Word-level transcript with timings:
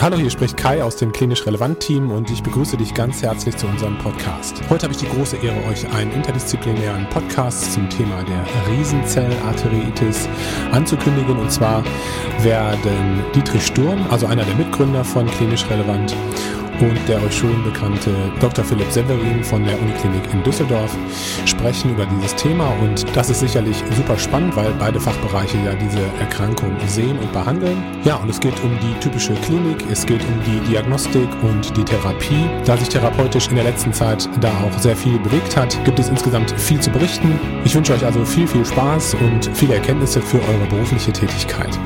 Hallo, 0.00 0.16
hier 0.16 0.30
spricht 0.30 0.56
Kai 0.56 0.82
aus 0.82 0.96
dem 0.96 1.12
Klinisch 1.12 1.44
Relevant 1.44 1.78
Team 1.78 2.10
und 2.10 2.30
ich 2.30 2.42
begrüße 2.42 2.78
dich 2.78 2.94
ganz 2.94 3.20
herzlich 3.20 3.54
zu 3.58 3.66
unserem 3.66 3.98
Podcast. 3.98 4.62
Heute 4.70 4.84
habe 4.84 4.94
ich 4.94 5.00
die 5.00 5.06
große 5.06 5.36
Ehre, 5.36 5.62
euch 5.66 5.86
einen 5.92 6.10
interdisziplinären 6.12 7.06
Podcast 7.10 7.74
zum 7.74 7.86
Thema 7.90 8.22
der 8.22 8.46
Riesenzellarteriitis 8.72 10.26
anzukündigen. 10.72 11.38
Und 11.38 11.52
zwar 11.52 11.84
werden 12.40 13.22
Dietrich 13.34 13.66
Sturm, 13.66 14.06
also 14.08 14.24
einer 14.24 14.44
der 14.44 14.54
Mitgründer 14.54 15.04
von 15.04 15.26
Klinisch 15.26 15.68
Relevant, 15.68 16.16
und 16.80 16.98
der 17.08 17.22
euch 17.22 17.36
schon 17.36 17.62
bekannte 17.62 18.10
Dr. 18.40 18.64
Philipp 18.64 18.90
Severin 18.90 19.44
von 19.44 19.64
der 19.64 19.80
Uniklinik 19.80 20.32
in 20.32 20.42
Düsseldorf 20.42 20.96
sprechen 21.44 21.90
über 21.90 22.06
dieses 22.06 22.34
Thema 22.36 22.68
und 22.82 23.04
das 23.14 23.30
ist 23.30 23.40
sicherlich 23.40 23.82
super 23.96 24.18
spannend, 24.18 24.56
weil 24.56 24.72
beide 24.78 25.00
Fachbereiche 25.00 25.58
ja 25.64 25.74
diese 25.74 26.00
Erkrankung 26.20 26.76
sehen 26.86 27.18
und 27.18 27.32
behandeln. 27.32 27.82
Ja, 28.04 28.16
und 28.16 28.28
es 28.28 28.40
geht 28.40 28.58
um 28.62 28.70
die 28.80 28.98
typische 29.00 29.34
Klinik, 29.34 29.84
es 29.90 30.06
geht 30.06 30.22
um 30.22 30.40
die 30.46 30.70
Diagnostik 30.70 31.28
und 31.42 31.76
die 31.76 31.84
Therapie. 31.84 32.48
Da 32.64 32.76
sich 32.76 32.88
therapeutisch 32.88 33.48
in 33.48 33.56
der 33.56 33.64
letzten 33.64 33.92
Zeit 33.92 34.28
da 34.40 34.50
auch 34.60 34.78
sehr 34.78 34.96
viel 34.96 35.18
bewegt 35.18 35.56
hat, 35.56 35.76
gibt 35.84 35.98
es 35.98 36.08
insgesamt 36.08 36.50
viel 36.52 36.80
zu 36.80 36.90
berichten. 36.90 37.38
Ich 37.64 37.74
wünsche 37.74 37.92
euch 37.92 38.04
also 38.04 38.24
viel, 38.24 38.46
viel 38.46 38.64
Spaß 38.64 39.14
und 39.14 39.50
viele 39.54 39.74
Erkenntnisse 39.74 40.20
für 40.22 40.38
eure 40.38 40.66
berufliche 40.68 41.12
Tätigkeit. 41.12 41.78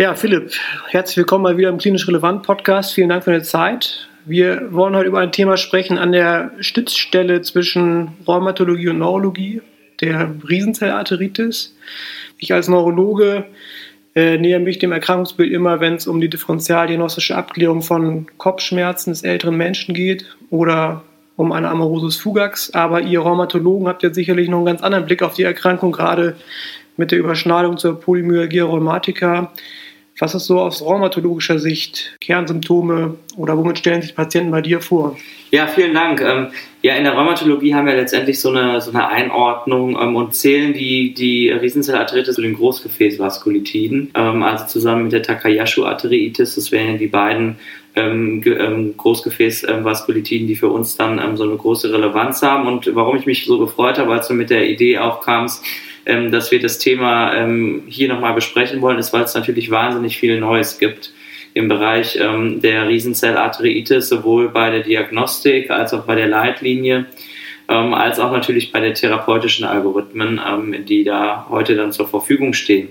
Ja, 0.00 0.14
Philipp, 0.14 0.52
herzlich 0.88 1.18
willkommen 1.18 1.42
mal 1.42 1.58
wieder 1.58 1.68
im 1.68 1.76
Klinisch 1.76 2.08
Relevant 2.08 2.42
Podcast. 2.42 2.94
Vielen 2.94 3.10
Dank 3.10 3.22
für 3.22 3.32
deine 3.32 3.42
Zeit. 3.42 4.08
Wir 4.24 4.72
wollen 4.72 4.96
heute 4.96 5.06
über 5.06 5.20
ein 5.20 5.30
Thema 5.30 5.58
sprechen 5.58 5.98
an 5.98 6.12
der 6.12 6.52
Stützstelle 6.60 7.42
zwischen 7.42 8.12
Rheumatologie 8.26 8.88
und 8.88 8.96
Neurologie, 8.96 9.60
der 10.00 10.34
Riesenzellarteritis. 10.48 11.76
Ich 12.38 12.54
als 12.54 12.66
Neurologe 12.68 13.44
äh, 14.14 14.38
nähere 14.38 14.60
mich 14.60 14.78
dem 14.78 14.92
Erkrankungsbild 14.92 15.52
immer, 15.52 15.80
wenn 15.80 15.96
es 15.96 16.06
um 16.06 16.18
die 16.18 16.30
differentialdiagnostische 16.30 17.36
Abklärung 17.36 17.82
von 17.82 18.26
Kopfschmerzen 18.38 19.10
des 19.10 19.22
älteren 19.22 19.58
Menschen 19.58 19.94
geht 19.94 20.34
oder 20.48 21.02
um 21.36 21.52
eine 21.52 21.68
Amaurosis 21.68 22.16
fugax. 22.16 22.72
Aber 22.72 23.02
ihr 23.02 23.20
Rheumatologen 23.20 23.86
habt 23.86 24.02
ja 24.02 24.14
sicherlich 24.14 24.48
noch 24.48 24.60
einen 24.60 24.66
ganz 24.66 24.80
anderen 24.80 25.04
Blick 25.04 25.22
auf 25.22 25.34
die 25.34 25.42
Erkrankung, 25.42 25.92
gerade 25.92 26.36
mit 26.96 27.10
der 27.10 27.18
Überschneidung 27.18 27.76
zur 27.76 28.00
Polymyalgia 28.00 28.64
rheumatica. 28.64 29.52
Was 30.20 30.34
ist 30.34 30.46
so 30.46 30.60
aus 30.60 30.82
rheumatologischer 30.82 31.58
Sicht 31.58 32.14
Kernsymptome 32.20 33.16
oder 33.38 33.56
womit 33.56 33.78
stellen 33.78 34.02
sich 34.02 34.14
Patienten 34.14 34.50
bei 34.50 34.60
dir 34.60 34.82
vor? 34.82 35.16
Ja, 35.50 35.66
vielen 35.66 35.94
Dank. 35.94 36.20
Ähm, 36.20 36.48
ja, 36.82 36.94
in 36.94 37.04
der 37.04 37.14
Rheumatologie 37.14 37.74
haben 37.74 37.86
wir 37.86 37.96
letztendlich 37.96 38.38
so 38.38 38.50
eine, 38.50 38.82
so 38.82 38.90
eine 38.90 39.08
Einordnung 39.08 39.98
ähm, 39.98 40.16
und 40.16 40.34
zählen 40.34 40.74
die, 40.74 41.14
die 41.14 41.48
Riesenzellarthritis 41.48 42.34
zu 42.34 42.42
den 42.42 42.52
Großgefäßvaskulitiden, 42.54 44.10
ähm, 44.14 44.42
also 44.42 44.66
zusammen 44.66 45.04
mit 45.04 45.12
der 45.12 45.22
Takayashu-Arteriitis. 45.22 46.54
Das 46.54 46.70
wären 46.70 46.98
die 46.98 47.08
beiden 47.08 47.56
Großgefäßvaskulitiden, 47.92 50.46
die 50.46 50.54
für 50.54 50.68
uns 50.68 50.96
dann 50.96 51.36
so 51.36 51.42
eine 51.42 51.56
große 51.56 51.92
Relevanz 51.92 52.40
haben. 52.40 52.68
Und 52.68 52.94
warum 52.94 53.16
ich 53.16 53.26
mich 53.26 53.44
so 53.44 53.58
gefreut 53.58 53.98
habe, 53.98 54.12
als 54.12 54.28
du 54.28 54.34
mit 54.34 54.48
der 54.48 54.70
Idee 54.70 54.98
aufkamst, 54.98 55.64
ähm, 56.06 56.30
dass 56.30 56.50
wir 56.50 56.60
das 56.60 56.78
Thema 56.78 57.34
ähm, 57.34 57.82
hier 57.86 58.08
nochmal 58.08 58.34
besprechen 58.34 58.80
wollen, 58.80 58.98
ist, 58.98 59.12
weil 59.12 59.22
es 59.22 59.34
natürlich 59.34 59.70
wahnsinnig 59.70 60.18
viel 60.18 60.38
Neues 60.40 60.78
gibt 60.78 61.12
im 61.54 61.68
Bereich 61.68 62.18
ähm, 62.20 62.60
der 62.60 62.88
Riesenzellarteriitis, 62.88 64.08
sowohl 64.08 64.48
bei 64.48 64.70
der 64.70 64.80
Diagnostik 64.80 65.70
als 65.70 65.92
auch 65.92 66.04
bei 66.04 66.14
der 66.14 66.28
Leitlinie, 66.28 67.06
ähm, 67.68 67.94
als 67.94 68.18
auch 68.18 68.32
natürlich 68.32 68.72
bei 68.72 68.80
den 68.80 68.94
therapeutischen 68.94 69.64
Algorithmen, 69.64 70.40
ähm, 70.46 70.84
die 70.86 71.04
da 71.04 71.46
heute 71.50 71.74
dann 71.74 71.92
zur 71.92 72.08
Verfügung 72.08 72.52
stehen. 72.52 72.88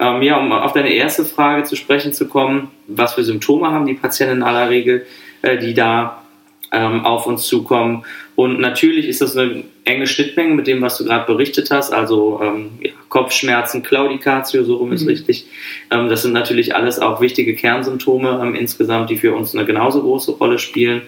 Ähm, 0.00 0.22
ja, 0.22 0.38
um 0.38 0.52
auf 0.52 0.72
deine 0.72 0.90
erste 0.90 1.24
Frage 1.24 1.64
zu 1.64 1.74
sprechen 1.74 2.12
zu 2.12 2.28
kommen, 2.28 2.70
was 2.86 3.14
für 3.14 3.24
Symptome 3.24 3.68
haben 3.72 3.86
die 3.86 3.94
Patienten 3.94 4.36
in 4.36 4.42
aller 4.42 4.70
Regel, 4.70 5.06
äh, 5.42 5.58
die 5.58 5.74
da 5.74 6.22
auf 6.70 7.26
uns 7.26 7.46
zukommen. 7.46 8.04
Und 8.36 8.60
natürlich 8.60 9.08
ist 9.08 9.22
das 9.22 9.34
eine 9.34 9.64
enge 9.88 10.06
Schnittmenge 10.06 10.54
mit 10.54 10.66
dem, 10.66 10.82
was 10.82 10.98
du 10.98 11.04
gerade 11.04 11.26
berichtet 11.26 11.70
hast, 11.70 11.92
also 11.92 12.40
ähm, 12.42 12.70
ja, 12.80 12.92
Kopfschmerzen, 13.08 13.82
Claudicatio, 13.82 14.62
so 14.62 14.76
rum 14.76 14.92
ist 14.92 15.02
mhm. 15.02 15.08
richtig. 15.08 15.46
Ähm, 15.90 16.08
das 16.08 16.22
sind 16.22 16.32
natürlich 16.32 16.74
alles 16.76 16.98
auch 16.98 17.20
wichtige 17.20 17.54
Kernsymptome 17.54 18.40
ähm, 18.42 18.54
insgesamt, 18.54 19.10
die 19.10 19.16
für 19.16 19.34
uns 19.34 19.54
eine 19.54 19.64
genauso 19.64 20.02
große 20.02 20.32
Rolle 20.32 20.58
spielen. 20.58 21.02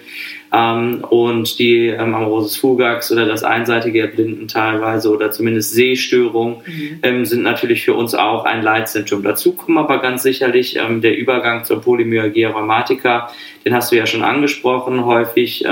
Ähm, 0.53 1.05
und 1.09 1.59
die 1.59 1.87
ähm, 1.87 2.13
Amaurosis 2.13 2.57
fugax 2.57 3.11
oder 3.11 3.25
das 3.25 3.43
einseitige 3.43 4.01
Erblinden 4.01 4.47
teilweise 4.47 5.09
oder 5.11 5.31
zumindest 5.31 5.71
Sehstörung 5.71 6.63
mhm. 6.65 6.99
Ähm, 7.03 7.25
sind 7.25 7.43
natürlich 7.43 7.85
für 7.85 7.93
uns 7.93 8.15
auch 8.15 8.43
ein 8.45 8.61
Leitsymptom. 8.61 9.23
Dazu 9.23 9.53
kommen 9.53 9.77
aber 9.77 9.99
ganz 9.99 10.23
sicherlich 10.23 10.75
ähm, 10.75 11.01
der 11.01 11.17
Übergang 11.17 11.63
zur 11.63 11.81
Polymyalgia 11.81 12.49
rheumatica, 12.49 13.29
den 13.63 13.73
hast 13.73 13.91
du 13.91 13.95
ja 13.95 14.05
schon 14.05 14.23
angesprochen, 14.23 15.05
häufig 15.05 15.63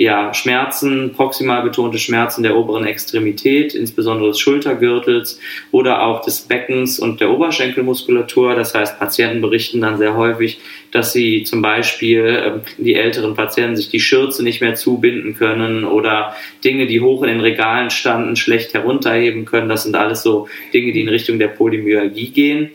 ja, 0.00 0.32
Schmerzen, 0.32 1.12
proximal 1.12 1.62
betonte 1.62 1.98
Schmerzen 1.98 2.42
der 2.42 2.56
oberen 2.56 2.86
Extremität, 2.86 3.74
insbesondere 3.74 4.28
des 4.30 4.40
Schultergürtels 4.40 5.38
oder 5.72 6.00
auch 6.02 6.22
des 6.22 6.40
Beckens 6.40 6.98
und 6.98 7.20
der 7.20 7.28
Oberschenkelmuskulatur. 7.30 8.54
Das 8.54 8.74
heißt, 8.74 8.98
Patienten 8.98 9.42
berichten 9.42 9.82
dann 9.82 9.98
sehr 9.98 10.16
häufig, 10.16 10.58
dass 10.90 11.12
sie 11.12 11.44
zum 11.44 11.60
Beispiel, 11.60 12.24
äh, 12.24 12.82
die 12.82 12.94
älteren 12.94 13.34
Patienten, 13.34 13.76
sich 13.76 13.90
die 13.90 14.00
Schürze 14.00 14.42
nicht 14.42 14.62
mehr 14.62 14.74
zubinden 14.74 15.34
können 15.36 15.84
oder 15.84 16.34
Dinge, 16.64 16.86
die 16.86 17.02
hoch 17.02 17.22
in 17.22 17.28
den 17.28 17.40
Regalen 17.40 17.90
standen, 17.90 18.36
schlecht 18.36 18.72
herunterheben 18.72 19.44
können. 19.44 19.68
Das 19.68 19.82
sind 19.82 19.96
alles 19.96 20.22
so 20.22 20.48
Dinge, 20.72 20.92
die 20.92 21.02
in 21.02 21.10
Richtung 21.10 21.38
der 21.38 21.48
Polymyalgie 21.48 22.30
gehen. 22.30 22.70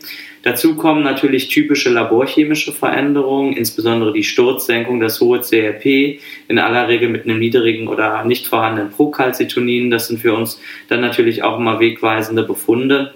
Dazu 0.46 0.76
kommen 0.76 1.02
natürlich 1.02 1.48
typische 1.48 1.90
laborchemische 1.90 2.70
Veränderungen, 2.72 3.54
insbesondere 3.54 4.12
die 4.12 4.22
Sturzsenkung, 4.22 5.00
das 5.00 5.20
hohe 5.20 5.40
CRP, 5.40 6.20
in 6.46 6.60
aller 6.60 6.86
Regel 6.86 7.08
mit 7.08 7.24
einem 7.24 7.40
niedrigen 7.40 7.88
oder 7.88 8.22
nicht 8.24 8.46
vorhandenen 8.46 8.92
Procalcitonin. 8.92 9.90
Das 9.90 10.06
sind 10.06 10.20
für 10.20 10.34
uns 10.34 10.60
dann 10.88 11.00
natürlich 11.00 11.42
auch 11.42 11.58
immer 11.58 11.80
wegweisende 11.80 12.44
Befunde. 12.44 13.12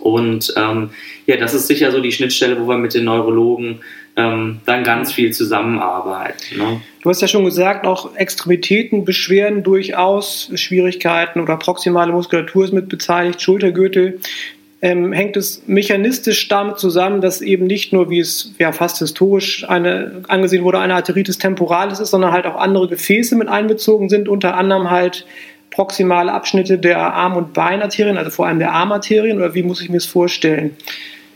Und 0.00 0.52
ähm, 0.58 0.90
ja, 1.24 1.38
das 1.38 1.54
ist 1.54 1.66
sicher 1.66 1.90
so 1.92 2.00
die 2.00 2.12
Schnittstelle, 2.12 2.60
wo 2.60 2.68
wir 2.68 2.76
mit 2.76 2.92
den 2.92 3.04
Neurologen 3.04 3.80
ähm, 4.16 4.60
dann 4.66 4.84
ganz 4.84 5.12
viel 5.12 5.32
zusammenarbeiten. 5.32 6.58
Ne? 6.58 6.82
Du 7.02 7.08
hast 7.08 7.22
ja 7.22 7.28
schon 7.28 7.46
gesagt, 7.46 7.86
auch 7.86 8.14
Extremitäten 8.16 9.06
beschweren 9.06 9.62
durchaus 9.62 10.50
Schwierigkeiten 10.54 11.40
oder 11.40 11.56
proximale 11.56 12.12
Muskulatur 12.12 12.64
ist 12.64 12.72
mit 12.74 12.90
beteiligt, 12.90 13.40
Schultergürtel 13.40 14.20
ähm, 14.86 15.12
hängt 15.12 15.36
es 15.36 15.66
mechanistisch 15.66 16.46
damit 16.46 16.78
zusammen, 16.78 17.20
dass 17.20 17.40
eben 17.40 17.66
nicht 17.66 17.92
nur, 17.92 18.08
wie 18.08 18.20
es 18.20 18.54
ja 18.60 18.70
fast 18.70 19.00
historisch 19.00 19.68
eine, 19.68 20.22
angesehen 20.28 20.62
wurde, 20.62 20.78
eine 20.78 20.94
Arteritis 20.94 21.38
temporalis 21.38 21.98
ist, 21.98 22.10
sondern 22.10 22.30
halt 22.30 22.46
auch 22.46 22.54
andere 22.54 22.86
Gefäße 22.86 23.34
mit 23.34 23.48
einbezogen 23.48 24.08
sind, 24.08 24.28
unter 24.28 24.56
anderem 24.56 24.88
halt 24.88 25.26
proximale 25.72 26.32
Abschnitte 26.32 26.78
der 26.78 27.00
Arm- 27.00 27.36
und 27.36 27.52
Beinarterien, 27.52 28.16
also 28.16 28.30
vor 28.30 28.46
allem 28.46 28.60
der 28.60 28.74
Armarterien, 28.74 29.38
oder 29.38 29.54
wie 29.54 29.64
muss 29.64 29.80
ich 29.80 29.88
mir 29.88 29.96
das 29.96 30.06
vorstellen? 30.06 30.76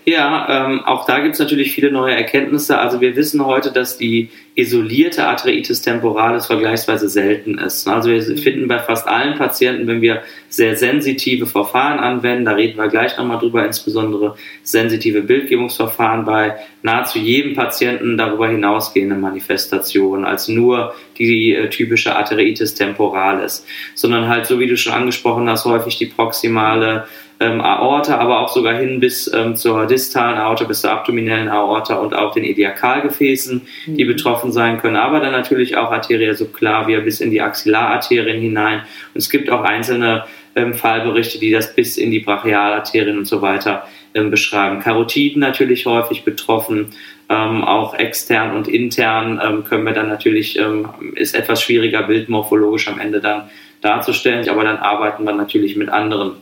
Ja, 0.07 0.67
ähm, 0.67 0.81
auch 0.85 1.05
da 1.05 1.21
gibt 1.21 1.35
es 1.35 1.41
natürlich 1.41 1.73
viele 1.73 1.93
neue 1.93 2.15
Erkenntnisse. 2.15 2.79
Also 2.79 3.03
wir 3.03 3.17
wissen 3.17 3.45
heute, 3.45 3.71
dass 3.71 3.99
die 3.99 4.31
isolierte 4.55 5.27
Arteritis 5.27 5.83
temporalis 5.83 6.47
vergleichsweise 6.47 7.09
selten 7.09 7.59
ist. 7.59 7.87
Also 7.87 8.11
wir 8.11 8.23
finden 8.39 8.67
bei 8.67 8.79
fast 8.79 9.07
allen 9.07 9.37
Patienten, 9.37 9.87
wenn 9.87 10.01
wir 10.01 10.23
sehr 10.49 10.77
sensitive 10.77 11.47
Verfahren 11.47 11.99
anwenden, 11.99 12.47
da 12.47 12.53
reden 12.53 12.79
wir 12.79 12.89
gleich 12.89 13.17
nochmal 13.19 13.39
drüber, 13.39 13.65
insbesondere 13.65 14.37
sensitive 14.63 15.21
Bildgebungsverfahren 15.21 16.25
bei 16.25 16.57
nahezu 16.83 17.19
jedem 17.19 17.55
Patienten 17.55 18.17
darüber 18.17 18.49
hinausgehende 18.49 19.17
Manifestationen 19.17 20.25
als 20.25 20.49
nur 20.49 20.95
die 21.19 21.55
äh, 21.55 21.69
typische 21.69 22.17
Arteritis 22.17 22.75
temporalis, 22.75 23.67
sondern 23.95 24.29
halt 24.29 24.47
so 24.47 24.59
wie 24.59 24.67
du 24.67 24.77
schon 24.77 24.95
angesprochen 24.95 25.49
hast, 25.49 25.67
häufig 25.67 25.99
die 25.99 26.07
proximale 26.07 27.07
ähm, 27.41 27.63
Aorta, 27.63 28.19
aber 28.19 28.41
auch 28.41 28.51
sogar 28.51 28.75
hin 28.75 29.01
bis 29.01 29.33
ähm, 29.33 29.57
zur 29.57 29.87
distalen 29.87 30.37
Aorta, 30.37 30.65
bis 30.65 30.83
zur 30.83 30.93
abdominellen 30.93 31.49
Aorta 31.49 31.95
und 31.97 32.15
auch 32.15 32.33
den 32.33 32.45
Ediakalgefäßen, 32.45 33.63
mhm. 33.87 33.97
die 33.97 34.05
betroffen 34.05 34.53
sein 34.53 34.79
können, 34.79 34.97
aber 34.97 35.21
dann 35.21 35.33
natürlich 35.33 35.77
auch 35.77 35.91
Arteria 35.91 36.35
subclavia 36.35 37.01
bis 37.01 37.21
in 37.21 37.31
die 37.31 37.41
Axillalarterien 37.41 38.41
hinein. 38.41 38.81
Und 39.15 39.19
es 39.19 39.31
gibt 39.31 39.49
auch 39.49 39.63
einzelne 39.63 40.25
ähm, 40.55 40.75
Fallberichte, 40.75 41.39
die 41.39 41.51
das 41.51 41.75
bis 41.75 41.97
in 41.97 42.11
die 42.11 42.21
Brachialarterien 42.21 43.17
und 43.17 43.27
so 43.27 43.41
weiter 43.41 43.87
ähm, 44.13 44.31
beschreiben. 44.31 44.81
Karotiden 44.81 45.41
natürlich 45.41 45.87
häufig 45.87 46.25
betroffen, 46.25 46.89
ähm, 47.31 47.65
auch 47.65 47.95
extern 47.95 48.55
und 48.55 48.69
intern 48.69 49.41
ähm, 49.43 49.65
können 49.65 49.85
wir 49.85 49.93
dann 49.93 50.09
natürlich, 50.09 50.59
ähm, 50.59 50.89
ist 51.15 51.35
etwas 51.35 51.63
schwieriger 51.63 52.03
bildmorphologisch 52.03 52.89
am 52.89 52.99
Ende 52.99 53.21
dann 53.21 53.49
darzustellen, 53.81 54.49
aber 54.49 54.65
dann 54.65 54.77
arbeiten 54.77 55.25
wir 55.25 55.33
natürlich 55.33 55.77
mit 55.77 55.89
anderen 55.89 56.33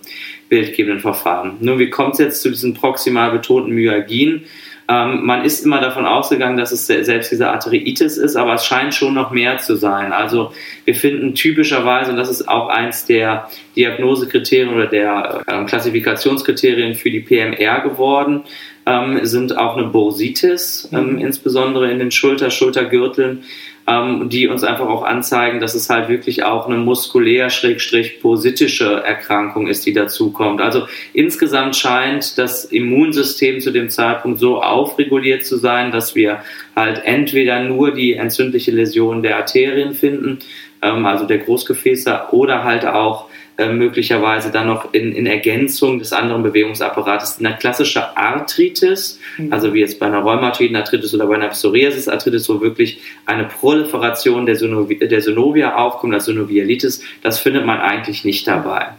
bildgebenden 0.49 1.01
Verfahren. 1.01 1.57
Nun, 1.61 1.79
wie 1.79 1.91
kommt 1.91 2.15
es 2.15 2.19
jetzt 2.19 2.43
zu 2.43 2.51
diesen 2.51 2.75
proximal 2.75 3.31
betonten 3.31 3.73
Myalgien? 3.73 4.45
Ähm, 4.91 5.27
man 5.27 5.45
ist 5.45 5.65
immer 5.67 5.83
davon 5.83 6.07
ausgegangen, 6.07 6.57
dass 6.57 6.73
es 6.73 6.87
selbst 6.87 7.31
diese 7.31 7.51
Arteriitis 7.51 8.17
ist, 8.17 8.37
aber 8.37 8.55
es 8.55 8.65
scheint 8.65 8.95
schon 8.95 9.13
noch 9.13 9.31
mehr 9.31 9.59
zu 9.59 9.77
sein. 9.77 10.13
Also 10.13 10.53
wir 10.87 10.95
finden 10.95 11.35
typischerweise, 11.35 12.11
und 12.11 12.17
das 12.17 12.31
ist 12.31 12.49
auch 12.49 12.69
eins 12.69 13.05
der 13.05 13.51
Diagnosekriterien 13.77 14.75
oder 14.75 14.87
der 14.87 15.43
äh, 15.47 15.65
Klassifikationskriterien 15.65 16.95
für 16.95 17.11
die 17.11 17.21
PMR 17.21 17.83
geworden, 17.83 18.45
ähm, 18.87 19.21
sind 19.25 19.59
auch 19.59 19.77
eine 19.77 19.89
Bursitis, 19.89 20.89
ähm, 20.93 21.13
mhm. 21.13 21.19
insbesondere 21.19 21.91
in 21.91 21.99
den 21.99 22.11
Schulter, 22.11 22.51
Schultergürteln, 22.51 23.45
ähm, 23.89 24.29
die 24.29 24.47
uns 24.49 24.65
einfach 24.65 24.87
auch 24.87 25.03
anzeigen, 25.03 25.61
dass 25.61 25.75
es 25.75 25.89
halt 25.89 26.11
wirklich 26.11 26.45
auch 26.45 26.67
eine 26.67 26.77
muskulär-positische 26.77 29.03
Erkrankung 29.03 29.67
ist, 29.67 29.87
die 29.87 29.95
dazukommt. 29.95 30.61
Also 30.61 30.87
insgesamt 31.15 31.75
scheint 31.75 32.37
das 32.37 32.67
Immunsystem 32.67 33.61
zu 33.61 33.71
dem 33.71 33.89
Zeitpunkt 33.89 34.41
so 34.41 34.63
aufreguliert 34.63 35.47
zu 35.47 35.57
sein, 35.57 35.91
dass 35.91 36.15
wir 36.15 36.43
halt 36.77 37.01
entweder 37.05 37.63
nur 37.63 37.93
die 37.93 38.13
entzündliche 38.13 38.73
Läsion 38.73 39.23
der 39.23 39.39
Arterien 39.39 39.95
finden, 39.95 40.41
ähm, 40.83 41.07
also 41.07 41.25
der 41.25 41.39
Großgefäße, 41.39 42.25
oder 42.33 42.65
halt 42.65 42.85
auch 42.85 43.28
äh, 43.59 43.73
möglicherweise 43.73 44.53
dann 44.53 44.69
noch 44.69 44.95
in, 44.95 45.13
in 45.13 45.27
Ergänzung 45.27 45.99
des 45.99 46.13
anderen 46.13 46.45
Bewegungsapparates. 46.45 47.41
Eine 47.41 47.57
klassische 47.57 48.17
Arthritis, 48.17 49.19
mhm. 49.37 49.53
also 49.53 49.75
wie 49.75 49.81
jetzt 49.81 49.99
bei 49.99 50.07
einer 50.07 50.21
rheumatoiden 50.21 50.77
Arthritis 50.77 51.13
oder 51.13 51.27
bei 51.27 51.35
einer 51.35 51.49
Psoriasis-Arthritis, 51.49 52.49
wo 52.49 52.61
wirklich 52.61 53.01
eine 53.27 53.47
Proliferation 53.47 54.47
der, 54.47 54.55
Synovi 54.55 55.01
der 55.01 55.21
Synovia 55.21 55.75
aufkommt, 55.75 56.15
das 56.15 56.27
Synovialitis, 56.27 57.03
das 57.25 57.41
findet 57.41 57.67
man 57.67 57.81
eigentlich 57.81 58.25
nicht 58.25 58.47
dabei. 58.47 58.91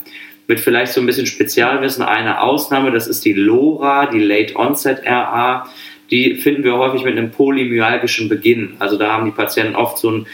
Mit 0.49 0.59
vielleicht 0.59 0.91
so 0.91 0.99
ein 0.99 1.05
bisschen 1.05 1.25
Spezialwissen 1.25 2.03
eine 2.03 2.41
Ausnahme, 2.41 2.91
das 2.91 3.07
ist 3.07 3.23
die 3.23 3.31
LORA, 3.31 4.07
die 4.07 4.19
Late 4.19 4.57
Onset 4.57 5.05
RA. 5.05 5.69
Die 6.11 6.35
finden 6.35 6.65
wir 6.65 6.75
häufig 6.75 7.05
mit 7.05 7.17
einem 7.17 7.31
polymyalgischen 7.31 8.27
Beginn. 8.27 8.73
Also 8.79 8.97
da 8.97 9.13
haben 9.13 9.23
die 9.23 9.31
Patienten 9.31 9.77
oft 9.77 9.99
so 9.99 10.11
ein 10.11 10.27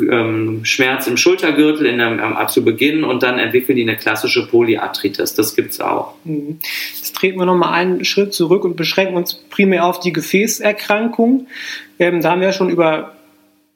ähm, 0.00 0.64
Schmerz 0.64 1.06
im 1.06 1.16
Schultergürtel 1.16 1.86
in 1.86 2.00
einem, 2.00 2.18
ähm, 2.18 2.48
zu 2.48 2.64
Beginn 2.64 3.04
und 3.04 3.22
dann 3.22 3.38
entwickeln 3.38 3.76
die 3.76 3.82
eine 3.82 3.96
klassische 3.96 4.46
Polyarthritis. 4.46 5.34
Das 5.34 5.54
gibt 5.54 5.72
es 5.72 5.80
auch. 5.80 6.14
Mhm. 6.24 6.58
Jetzt 6.96 7.14
treten 7.14 7.38
wir 7.38 7.46
nochmal 7.46 7.72
einen 7.74 8.04
Schritt 8.04 8.32
zurück 8.32 8.64
und 8.64 8.76
beschränken 8.76 9.16
uns 9.16 9.34
primär 9.34 9.84
auf 9.84 10.00
die 10.00 10.12
Gefäßerkrankung. 10.12 11.46
Ähm, 11.98 12.20
da 12.20 12.30
haben 12.30 12.40
wir 12.40 12.48
ja 12.48 12.52
schon 12.52 12.70
über 12.70 13.16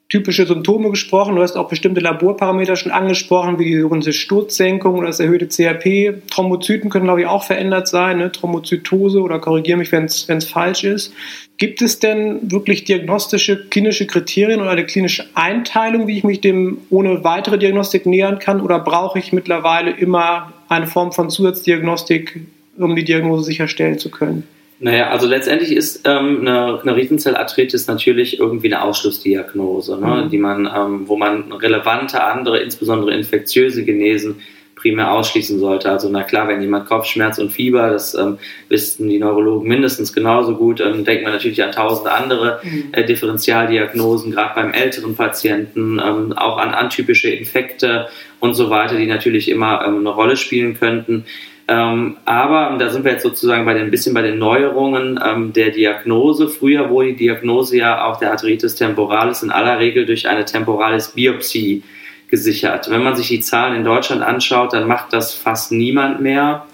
typische 0.09 0.45
Symptome 0.45 0.89
gesprochen. 0.89 1.35
Du 1.35 1.41
hast 1.41 1.57
auch 1.57 1.67
bestimmte 1.67 1.99
Laborparameter 1.99 2.77
schon 2.77 2.93
angesprochen, 2.93 3.59
wie 3.59 3.65
die 3.65 3.81
sogenannte 3.81 4.13
Sturzsenkung 4.13 4.95
oder 4.95 5.07
das 5.07 5.19
erhöhte 5.19 5.47
CRP. 5.47 6.21
Thrombozyten 6.29 6.89
können, 6.89 7.05
glaube 7.05 7.21
ich, 7.21 7.27
auch 7.27 7.43
verändert 7.43 7.89
sein, 7.89 8.19
ne? 8.19 8.31
Thrombozytose 8.31 9.21
oder 9.21 9.39
korrigiere 9.39 9.77
mich, 9.77 9.91
wenn 9.91 10.05
es 10.05 10.45
falsch 10.45 10.85
ist. 10.85 11.13
Gibt 11.57 11.81
es 11.81 11.99
denn 11.99 12.51
wirklich 12.51 12.85
diagnostische 12.85 13.67
klinische 13.67 14.07
Kriterien 14.07 14.61
oder 14.61 14.69
eine 14.69 14.85
klinische 14.85 15.25
Einteilung, 15.33 16.07
wie 16.07 16.17
ich 16.17 16.23
mich 16.23 16.39
dem 16.39 16.77
ohne 16.89 17.23
weitere 17.23 17.57
Diagnostik 17.57 18.05
nähern 18.05 18.39
kann? 18.39 18.61
Oder 18.61 18.79
brauche 18.79 19.19
ich 19.19 19.33
mittlerweile 19.33 19.91
immer 19.91 20.53
eine 20.69 20.87
Form 20.87 21.11
von 21.11 21.29
Zusatzdiagnostik, 21.29 22.41
um 22.77 22.95
die 22.95 23.03
Diagnose 23.03 23.43
sicherstellen 23.43 23.99
zu 23.99 24.09
können? 24.09 24.43
Naja, 24.79 25.09
also 25.09 25.27
letztendlich 25.27 25.71
ist 25.71 26.01
ähm, 26.05 26.41
eine, 26.41 26.79
eine 26.81 26.95
Riesenzellarthritis 26.95 27.87
natürlich 27.87 28.39
irgendwie 28.39 28.71
eine 28.71 28.83
Ausschlussdiagnose, 28.83 29.99
ne, 29.99 30.23
mhm. 30.25 30.29
die 30.29 30.37
man, 30.37 30.69
ähm, 30.73 31.07
wo 31.07 31.17
man 31.17 31.51
relevante 31.51 32.23
andere, 32.23 32.59
insbesondere 32.59 33.13
infektiöse 33.13 33.83
Genesen 33.83 34.41
primär 34.77 35.11
ausschließen 35.11 35.59
sollte. 35.59 35.89
Also 35.89 36.07
na 36.09 36.23
klar, 36.23 36.47
wenn 36.47 36.61
jemand 36.61 36.85
Kopfschmerz 36.85 37.39
und 37.39 37.51
Fieber, 37.51 37.89
das 37.89 38.13
ähm, 38.13 38.37
wissen 38.69 39.09
die 39.09 39.17
Neurologen 39.17 39.67
mindestens 39.67 40.13
genauso 40.13 40.55
gut, 40.55 40.79
ähm, 40.79 41.03
denkt 41.03 41.23
man 41.23 41.33
natürlich 41.33 41.63
an 41.63 41.71
tausende 41.71 42.11
andere 42.11 42.59
mhm. 42.63 42.89
äh, 42.91 43.03
Differentialdiagnosen, 43.03 44.31
gerade 44.31 44.53
beim 44.53 44.73
älteren 44.73 45.15
Patienten, 45.15 45.99
ähm, 45.99 46.33
auch 46.33 46.57
an 46.57 46.75
atypische 46.75 47.29
Infekte 47.29 48.07
und 48.39 48.53
so 48.53 48.69
weiter, 48.69 48.97
die 48.97 49.07
natürlich 49.07 49.49
immer 49.49 49.83
ähm, 49.85 49.99
eine 49.99 50.09
Rolle 50.09 50.37
spielen 50.37 50.77
könnten. 50.77 51.25
Ähm, 51.69 52.17
aber 52.23 52.77
da 52.79 52.89
sind 52.89 53.03
wir 53.03 53.11
jetzt 53.11 53.23
sozusagen 53.23 53.65
bei 53.65 53.73
den, 53.73 53.83
ein 53.83 53.91
bisschen 53.91 54.13
bei 54.13 54.21
den 54.21 54.39
Neuerungen 54.39 55.19
ähm, 55.23 55.51
der 55.51 55.71
Diagnose. 55.71 56.47
Früher 56.47 56.89
wurde 56.89 57.09
die 57.09 57.17
Diagnose 57.17 57.77
ja 57.77 58.05
auch 58.05 58.19
der 58.19 58.31
Arthritis 58.31 58.75
temporalis 58.75 59.43
in 59.43 59.51
aller 59.51 59.77
Regel 59.77 60.05
durch 60.05 60.29
eine 60.29 60.45
temporalis 60.45 61.09
Biopsie 61.09 61.83
gesichert. 62.29 62.89
Wenn 62.89 63.03
man 63.03 63.15
sich 63.15 63.27
die 63.27 63.41
Zahlen 63.41 63.75
in 63.75 63.83
Deutschland 63.83 64.21
anschaut, 64.21 64.73
dann 64.73 64.87
macht 64.87 65.11
das 65.11 65.33
fast 65.33 65.73
niemand 65.73 66.21
mehr, 66.21 66.65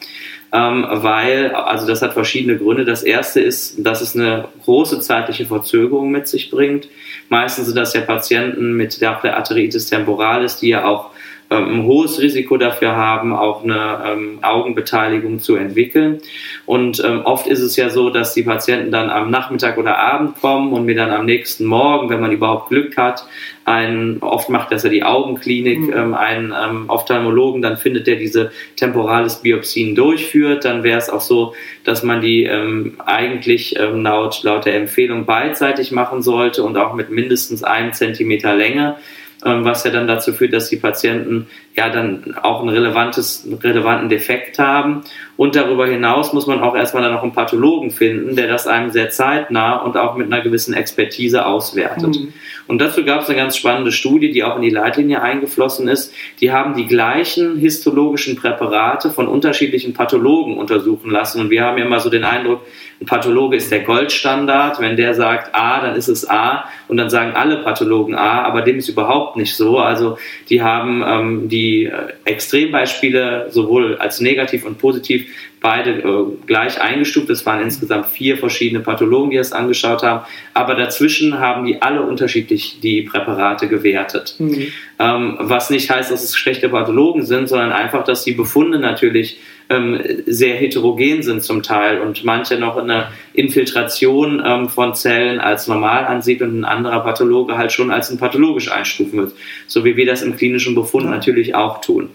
ähm, 0.51 0.86
weil, 0.88 1.56
also 1.56 1.88
das 1.88 2.04
hat 2.04 2.13
verschiedene 2.13 2.57
Gründe. 2.57 2.86
Das 2.86 3.01
erste 3.01 3.39
ist, 3.39 3.84
dass 3.84 4.01
es 4.01 4.16
eine 4.16 4.48
große 4.63 5.00
zeitliche 5.00 5.48
Verzögerung 5.48 6.12
mit 6.12 6.28
sich 6.28 6.51
bringt. 6.51 6.88
Meistens 7.30 7.66
sind 7.66 7.78
das 7.78 7.94
ja 7.94 8.01
Patienten 8.01 8.74
mit 8.74 9.01
der, 9.01 9.24
Arteritis 9.36 9.88
temporalis, 9.88 10.57
die 10.57 10.69
ja 10.69 10.86
auch 10.86 11.10
ein 11.57 11.83
hohes 11.83 12.19
Risiko 12.19 12.57
dafür 12.57 12.95
haben, 12.95 13.33
auch 13.33 13.63
eine 13.63 14.03
ähm, 14.05 14.39
Augenbeteiligung 14.41 15.39
zu 15.39 15.55
entwickeln. 15.55 16.19
Und 16.65 17.03
ähm, 17.03 17.21
oft 17.23 17.47
ist 17.47 17.59
es 17.59 17.75
ja 17.75 17.89
so, 17.89 18.09
dass 18.09 18.33
die 18.33 18.44
Patienten 18.44 18.91
dann 18.91 19.09
am 19.09 19.29
Nachmittag 19.29 19.77
oder 19.77 19.97
Abend 19.97 20.39
kommen 20.39 20.73
und 20.73 20.85
mir 20.85 20.95
dann 20.95 21.11
am 21.11 21.25
nächsten 21.25 21.65
Morgen, 21.65 22.09
wenn 22.09 22.21
man 22.21 22.31
überhaupt 22.31 22.69
Glück 22.69 22.97
hat, 22.97 23.25
einen, 23.65 24.19
oft 24.19 24.50
macht 24.50 24.71
das 24.71 24.83
ja 24.83 24.89
die 24.89 25.03
Augenklinik, 25.03 25.79
mhm. 25.79 25.94
ähm, 25.94 26.13
einen 26.13 26.53
ähm, 26.53 26.85
Ophthalmologen, 26.89 27.61
dann 27.61 27.77
findet 27.77 28.07
der 28.07 28.15
diese 28.15 28.51
temporales 28.75 29.38
Biopsien 29.38 29.95
durchführt. 29.95 30.65
Dann 30.65 30.83
wäre 30.83 30.97
es 30.97 31.09
auch 31.09 31.21
so, 31.21 31.53
dass 31.83 32.03
man 32.03 32.21
die 32.21 32.44
ähm, 32.44 32.95
eigentlich 33.05 33.79
ähm, 33.79 34.03
laut, 34.03 34.44
laut 34.44 34.65
der 34.65 34.75
Empfehlung 34.75 35.25
beidseitig 35.25 35.91
machen 35.91 36.21
sollte 36.21 36.63
und 36.63 36.77
auch 36.77 36.94
mit 36.94 37.09
mindestens 37.09 37.63
einem 37.63 37.94
Zentimeter 37.94 38.53
Länge. 38.55 38.97
Ähm, 39.45 39.66
was 39.66 39.84
ja 39.84 39.92
dann 39.92 40.07
dazu 40.07 40.31
führt, 40.31 40.54
dass 40.54 40.69
die 40.69 40.78
Patienten 40.78 41.48
ja 41.75 41.90
dann 41.90 42.36
auch 42.42 42.62
ein 42.62 42.69
relevantes, 42.69 43.44
einen 43.45 43.56
relevanten 43.56 44.10
Defekt 44.10 44.60
haben. 44.60 45.01
Und 45.36 45.56
darüber 45.56 45.88
hinaus 45.88 46.34
muss 46.34 46.48
man 46.48 46.62
auch 46.62 46.75
erstmal 46.75 47.04
dann 47.04 47.13
noch 47.13 47.24
einen 47.24 47.34
Pathologen 47.34 47.92
finden, 47.92 48.36
der 48.36 48.48
das 48.48 48.68
einem 48.68 48.92
sehr 48.92 49.10
zeitnah 49.10 49.78
und 49.78 49.98
auch 49.98 50.16
mit 50.16 50.28
einer 50.31 50.42
gewissen 50.42 50.74
Expertise 50.74 51.45
auswertet. 51.45 52.16
Mhm. 52.16 52.34
Und 52.68 52.80
dazu 52.80 53.04
gab 53.04 53.21
es 53.21 53.30
eine 53.30 53.38
ganz 53.38 53.57
spannende 53.57 53.92
Studie, 53.92 54.31
die 54.31 54.44
auch 54.44 54.56
in 54.56 54.62
die 54.62 54.69
Leitlinie 54.69 55.21
eingeflossen 55.21 55.88
ist. 55.88 56.13
Die 56.39 56.51
haben 56.51 56.75
die 56.75 56.88
gleichen 56.88 57.57
histologischen 57.57 58.36
Präparate 58.36 59.12
von 59.12 59.27
unterschiedlichen 59.27 59.94
Pathologen 59.94 60.57
untersuchen 60.57 61.12
lassen. 61.12 61.42
Und 61.42 61.50
wir 61.50 61.63
haben 61.63 61.77
ja 61.77 61.86
immer 61.86 62.00
so 62.00 62.10
den 62.10 62.24
Eindruck, 62.24 62.62
ein 63.01 63.06
Pathologe 63.06 63.57
ist 63.57 63.71
der 63.71 63.81
Goldstandard. 63.81 64.80
Wenn 64.80 64.95
der 64.95 65.13
sagt 65.13 65.54
A, 65.54 65.81
dann 65.81 65.95
ist 65.95 66.07
es 66.07 66.30
A. 66.30 66.65
Und 66.88 66.98
dann 66.98 67.10
sagen 67.10 67.33
alle 67.36 67.57
Pathologen 67.57 68.15
A, 68.15 68.44
aber 68.44 68.62
dem 68.62 68.77
ist 68.77 68.88
überhaupt 68.88 69.36
nicht 69.36 69.56
so. 69.56 69.80
Also 69.80 70.18
die 70.50 70.62
haben 70.62 71.04
ähm, 71.06 71.50
die 71.50 71.86
äh, 71.86 72.13
Extrembeispiele 72.24 73.48
sowohl 73.50 73.98
als 73.98 74.22
negativ 74.22 74.65
und 74.65 74.77
positiv 74.77 75.27
beide 75.63 75.91
äh, 75.91 76.25
gleich 76.46 76.79
eingestuft. 76.79 77.29
Es 77.29 77.46
waren 77.46 77.62
insgesamt 77.62 78.08
vier 78.08 78.38
verschiedene 78.38 78.82
Pathologen, 78.82 79.32
die 79.32 79.38
das 79.38 79.53
angeschaut 79.53 80.03
haben. 80.03 80.25
Aber 80.53 80.75
dazwischen 80.75 81.39
haben 81.39 81.65
die 81.65 81.82
alle 81.82 82.01
unterschiedlich 82.03 82.82
die 82.82 83.01
Präparate 83.03 83.70
gewertet. 83.70 84.36
Mhm. 84.39 84.67
Ähm, 85.00 85.38
was 85.39 85.70
nicht 85.70 85.89
heißt, 85.89 86.12
dass 86.12 86.22
es 86.22 86.36
schlechte 86.36 86.67
Pathologen 86.67 87.25
sind, 87.25 87.48
sondern 87.48 87.72
einfach, 87.72 88.03
dass 88.03 88.25
die 88.25 88.34
Befunde 88.34 88.77
natürlich 88.77 89.39
ähm, 89.70 90.01
sehr 90.25 90.55
heterogen 90.55 91.24
sind 91.24 91.41
zum 91.41 91.63
Teil 91.63 92.01
und 92.01 92.25
manche 92.25 92.58
noch 92.58 92.75
eine 92.75 93.08
Infiltration 93.34 94.43
ähm, 94.46 94.67
von 94.67 94.93
Zellen 94.96 95.39
als 95.39 95.70
normal 95.70 96.05
ansieht 96.05 96.41
und 96.41 96.60
ein 96.60 96.65
anderer 96.65 97.00
Pathologe 97.00 97.58
halt 97.58 97.72
schon 97.72 97.89
als 97.89 98.12
ein 98.12 98.17
pathologisch 98.17 98.70
einstufen 98.70 99.17
wird. 99.17 99.34
So 99.67 99.86
wie 99.86 99.96
wir 99.96 100.05
das 100.05 100.24
im 100.24 100.36
klinischen 100.36 100.75
Befund 100.75 101.05
ja. 101.05 101.12
natürlich 101.12 101.55
auch 101.55 101.79
tun. 101.79 102.10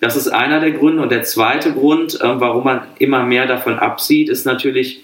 Das 0.00 0.16
ist 0.16 0.28
einer 0.28 0.60
der 0.60 0.72
Gründe. 0.72 1.02
Und 1.02 1.10
der 1.10 1.22
zweite 1.22 1.72
Grund, 1.72 2.18
ähm, 2.22 2.40
warum 2.40 2.64
man 2.64 2.82
immer 2.98 3.24
mehr 3.24 3.46
davon 3.46 3.78
absieht, 3.78 4.28
ist 4.28 4.46
natürlich, 4.46 5.02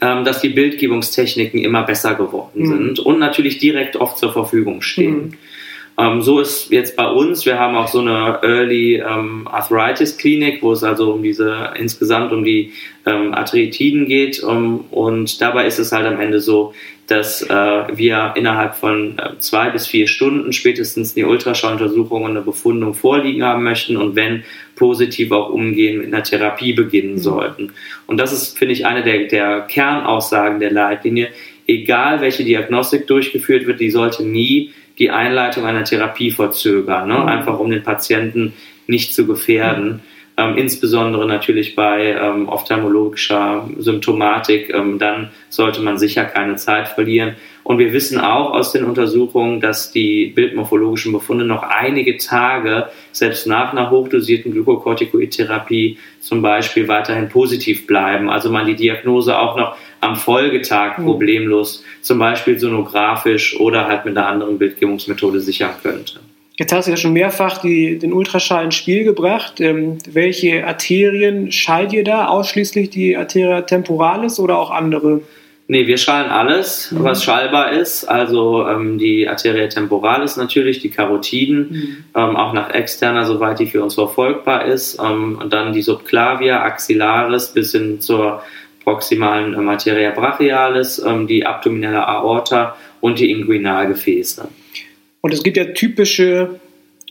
ähm, 0.00 0.24
dass 0.24 0.40
die 0.40 0.48
Bildgebungstechniken 0.48 1.62
immer 1.62 1.82
besser 1.82 2.14
geworden 2.14 2.62
mhm. 2.62 2.66
sind 2.66 2.98
und 3.00 3.18
natürlich 3.18 3.58
direkt 3.58 3.96
oft 3.96 4.18
zur 4.18 4.32
Verfügung 4.32 4.82
stehen. 4.82 5.36
Ähm, 6.00 6.22
so 6.22 6.40
ist 6.40 6.70
jetzt 6.70 6.96
bei 6.96 7.06
uns, 7.06 7.44
wir 7.44 7.58
haben 7.58 7.76
auch 7.76 7.88
so 7.88 8.00
eine 8.00 8.38
Early 8.42 8.96
ähm, 8.96 9.46
Arthritis 9.46 10.16
Klinik, 10.16 10.62
wo 10.62 10.72
es 10.72 10.82
also 10.82 11.12
um 11.12 11.22
diese, 11.22 11.74
insgesamt 11.78 12.32
um 12.32 12.42
die 12.42 12.72
ähm, 13.04 13.34
Arthritiden 13.34 14.06
geht. 14.06 14.42
Um, 14.42 14.86
und 14.90 15.40
dabei 15.42 15.66
ist 15.66 15.78
es 15.78 15.92
halt 15.92 16.06
am 16.06 16.18
Ende 16.18 16.40
so, 16.40 16.72
dass 17.06 17.42
äh, 17.42 17.48
wir 17.92 18.32
innerhalb 18.36 18.76
von 18.76 19.18
äh, 19.18 19.38
zwei 19.40 19.68
bis 19.68 19.88
vier 19.88 20.06
Stunden 20.06 20.54
spätestens 20.54 21.12
die 21.12 21.24
Ultraschalluntersuchung 21.24 22.22
und 22.22 22.30
eine 22.30 22.40
Befundung 22.40 22.94
vorliegen 22.94 23.42
haben 23.42 23.62
möchten 23.62 23.98
und 23.98 24.16
wenn 24.16 24.44
positiv 24.76 25.32
auch 25.32 25.50
umgehen 25.50 25.98
mit 25.98 26.06
einer 26.06 26.22
Therapie 26.22 26.72
beginnen 26.72 27.14
mhm. 27.14 27.18
sollten. 27.18 27.72
Und 28.06 28.18
das 28.18 28.32
ist, 28.32 28.56
finde 28.56 28.72
ich, 28.72 28.86
eine 28.86 29.02
der, 29.02 29.24
der 29.24 29.60
Kernaussagen 29.62 30.60
der 30.60 30.70
Leitlinie. 30.70 31.28
Egal 31.66 32.20
welche 32.22 32.44
Diagnostik 32.44 33.06
durchgeführt 33.06 33.66
wird, 33.66 33.80
die 33.80 33.90
sollte 33.90 34.24
nie 34.24 34.72
die 35.00 35.10
Einleitung 35.10 35.64
einer 35.64 35.82
Therapie 35.82 36.30
verzögern, 36.30 37.08
ne? 37.08 37.18
Mhm. 37.18 37.26
einfach 37.26 37.58
um 37.58 37.70
den 37.70 37.82
Patienten 37.82 38.52
nicht 38.86 39.14
zu 39.14 39.26
gefährden. 39.26 39.86
Mhm. 39.86 40.00
ähm, 40.36 40.56
insbesondere 40.56 41.26
natürlich 41.26 41.74
bei 41.74 42.12
ähm, 42.12 42.48
ophthalmologischer 42.48 43.68
Symptomatik, 43.78 44.72
ähm, 44.72 44.98
dann 44.98 45.30
sollte 45.48 45.80
man 45.80 45.98
sicher 45.98 46.24
keine 46.24 46.56
Zeit 46.56 46.88
verlieren. 46.88 47.36
Und 47.62 47.78
wir 47.78 47.92
wissen 47.92 48.18
auch 48.18 48.52
aus 48.52 48.72
den 48.72 48.84
Untersuchungen, 48.84 49.60
dass 49.60 49.92
die 49.92 50.26
bildmorphologischen 50.26 51.12
Befunde 51.12 51.44
noch 51.44 51.62
einige 51.62 52.16
Tage, 52.16 52.88
selbst 53.12 53.46
nach 53.46 53.72
einer 53.72 53.90
hochdosierten 53.90 54.52
Glukokortikoidtherapie 54.52 55.98
zum 56.20 56.42
Beispiel, 56.42 56.88
weiterhin 56.88 57.28
positiv 57.28 57.86
bleiben. 57.86 58.30
Also 58.30 58.50
man 58.50 58.66
die 58.66 58.76
Diagnose 58.76 59.38
auch 59.38 59.56
noch 59.56 59.76
am 60.00 60.16
Folgetag 60.16 60.98
mhm. 60.98 61.04
problemlos, 61.04 61.84
zum 62.00 62.18
Beispiel 62.18 62.58
sonografisch 62.58 63.58
oder 63.58 63.86
halt 63.86 64.04
mit 64.04 64.16
einer 64.16 64.26
anderen 64.26 64.58
Bildgebungsmethode 64.58 65.40
sichern 65.40 65.72
könnte. 65.82 66.20
Jetzt 66.60 66.72
hast 66.74 66.86
du 66.86 66.90
ja 66.90 66.96
schon 66.98 67.14
mehrfach 67.14 67.58
die, 67.58 67.98
den 67.98 68.12
Ultraschall 68.12 68.66
ins 68.66 68.74
Spiel 68.74 69.04
gebracht. 69.04 69.60
Ähm, 69.60 69.96
welche 70.10 70.66
Arterien 70.66 71.50
schallt 71.52 71.94
ihr 71.94 72.04
da? 72.04 72.26
Ausschließlich 72.26 72.90
die 72.90 73.16
Arteria 73.16 73.62
temporalis 73.62 74.38
oder 74.38 74.58
auch 74.58 74.70
andere? 74.70 75.22
Nee, 75.68 75.86
wir 75.86 75.96
schallen 75.98 76.30
alles, 76.30 76.90
mhm. 76.90 77.04
was 77.04 77.24
schallbar 77.24 77.72
ist. 77.72 78.04
Also 78.04 78.66
ähm, 78.66 78.98
die 78.98 79.26
Arteria 79.28 79.68
temporalis 79.68 80.36
natürlich, 80.36 80.80
die 80.80 80.90
Karotiden, 80.90 81.58
mhm. 81.70 82.04
ähm, 82.14 82.36
auch 82.36 82.52
nach 82.52 82.74
externer, 82.74 83.24
soweit 83.24 83.58
die 83.58 83.66
für 83.66 83.82
uns 83.82 83.94
verfolgbar 83.94 84.66
ist. 84.66 84.98
Ähm, 84.98 85.38
und 85.40 85.52
dann 85.52 85.72
die 85.72 85.80
Subclavia, 85.80 86.62
Axillaris 86.62 87.54
bis 87.54 87.72
hin 87.72 88.00
zur 88.00 88.42
proximalen 88.90 89.54
äh, 89.54 89.58
Materia 89.58 90.10
brachialis, 90.10 90.98
ähm, 90.98 91.26
die 91.26 91.46
abdominelle 91.46 92.06
Aorta 92.06 92.76
und 93.00 93.18
die 93.18 93.30
Inguinalgefäße. 93.30 94.48
Und 95.20 95.32
es 95.32 95.42
gibt 95.42 95.56
ja 95.56 95.66
typische 95.66 96.60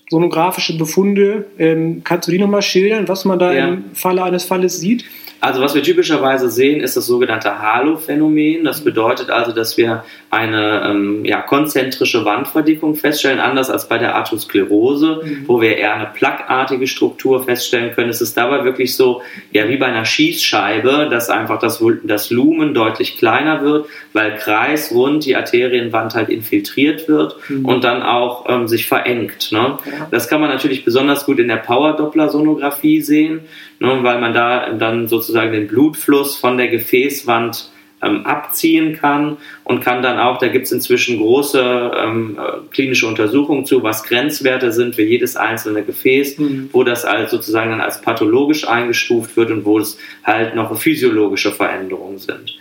sonografische 0.09 0.77
Befunde. 0.77 1.45
Ähm, 1.57 2.01
kannst 2.03 2.27
du 2.27 2.31
die 2.31 2.39
nochmal 2.39 2.61
schildern, 2.61 3.07
was 3.07 3.25
man 3.25 3.39
da 3.39 3.53
ja. 3.53 3.67
im 3.69 3.85
Falle 3.93 4.23
eines 4.23 4.43
Falles 4.43 4.79
sieht? 4.79 5.05
Also 5.41 5.61
was 5.61 5.73
wir 5.73 5.83
typischerweise 5.83 6.49
sehen, 6.49 6.81
ist 6.81 6.97
das 6.97 7.05
sogenannte 7.05 7.59
Halo-Phänomen. 7.59 8.65
Das 8.65 8.83
bedeutet 8.83 9.29
also, 9.29 9.51
dass 9.51 9.77
wir 9.77 10.03
eine 10.29 10.83
ähm, 10.85 11.23
ja, 11.23 11.41
konzentrische 11.41 12.25
Wandverdickung 12.25 12.95
feststellen, 12.95 13.39
anders 13.39 13.69
als 13.69 13.87
bei 13.87 13.97
der 13.97 14.15
Arthrosklerose, 14.15 15.21
mhm. 15.23 15.43
wo 15.47 15.61
wir 15.61 15.77
eher 15.77 15.95
eine 15.95 16.07
plackartige 16.13 16.87
Struktur 16.87 17.43
feststellen 17.43 17.93
können. 17.93 18.09
Es 18.09 18.21
ist 18.21 18.35
dabei 18.35 18.65
wirklich 18.65 18.95
so, 18.95 19.21
ja 19.51 19.69
wie 19.69 19.77
bei 19.77 19.85
einer 19.85 20.05
Schießscheibe, 20.05 21.07
dass 21.09 21.29
einfach 21.29 21.59
das, 21.59 21.83
das 22.03 22.29
Lumen 22.29 22.73
deutlich 22.73 23.17
kleiner 23.17 23.61
wird, 23.61 23.87
weil 24.13 24.35
kreisrund 24.35 25.25
die 25.25 25.35
Arterienwand 25.35 26.15
halt 26.15 26.29
infiltriert 26.29 27.07
wird 27.07 27.37
mhm. 27.47 27.65
und 27.65 27.83
dann 27.85 28.03
auch 28.03 28.45
ähm, 28.49 28.67
sich 28.67 28.87
verengt. 28.87 29.51
Ne? 29.51 29.77
Ja. 29.85 30.07
Das 30.11 30.27
kann 30.27 30.41
man 30.41 30.49
natürlich 30.49 30.83
besonders 30.83 31.25
gut 31.25 31.39
in 31.39 31.47
der 31.47 31.57
Power-Doppler-Sonographie 31.57 33.01
sehen 33.01 33.41
ne, 33.79 33.99
weil 34.03 34.19
man 34.19 34.33
da 34.33 34.69
dann 34.71 35.07
sozusagen 35.07 35.51
den 35.51 35.67
Blutfluss 35.67 36.37
von 36.37 36.57
der 36.57 36.67
Gefäßwand 36.67 37.71
ähm, 38.01 38.25
abziehen 38.25 38.93
kann 38.93 39.37
und 39.63 39.81
kann 39.81 40.01
dann 40.01 40.19
auch, 40.19 40.37
da 40.37 40.47
gibt 40.47 40.65
es 40.65 40.71
inzwischen 40.71 41.17
große 41.17 41.91
ähm, 41.97 42.37
äh, 42.39 42.71
klinische 42.71 43.07
Untersuchungen 43.07 43.65
zu, 43.65 43.83
was 43.83 44.03
Grenzwerte 44.03 44.71
sind 44.71 44.95
für 44.95 45.03
jedes 45.03 45.35
einzelne 45.35 45.83
Gefäß, 45.83 46.37
mhm. 46.37 46.69
wo 46.71 46.83
das 46.83 47.05
als 47.05 47.31
sozusagen 47.31 47.71
dann 47.71 47.81
als 47.81 48.01
pathologisch 48.01 48.67
eingestuft 48.67 49.35
wird 49.35 49.51
und 49.51 49.65
wo 49.65 49.79
es 49.79 49.97
halt 50.23 50.55
noch 50.55 50.77
physiologische 50.79 51.51
Veränderungen 51.51 52.19
sind. 52.19 52.57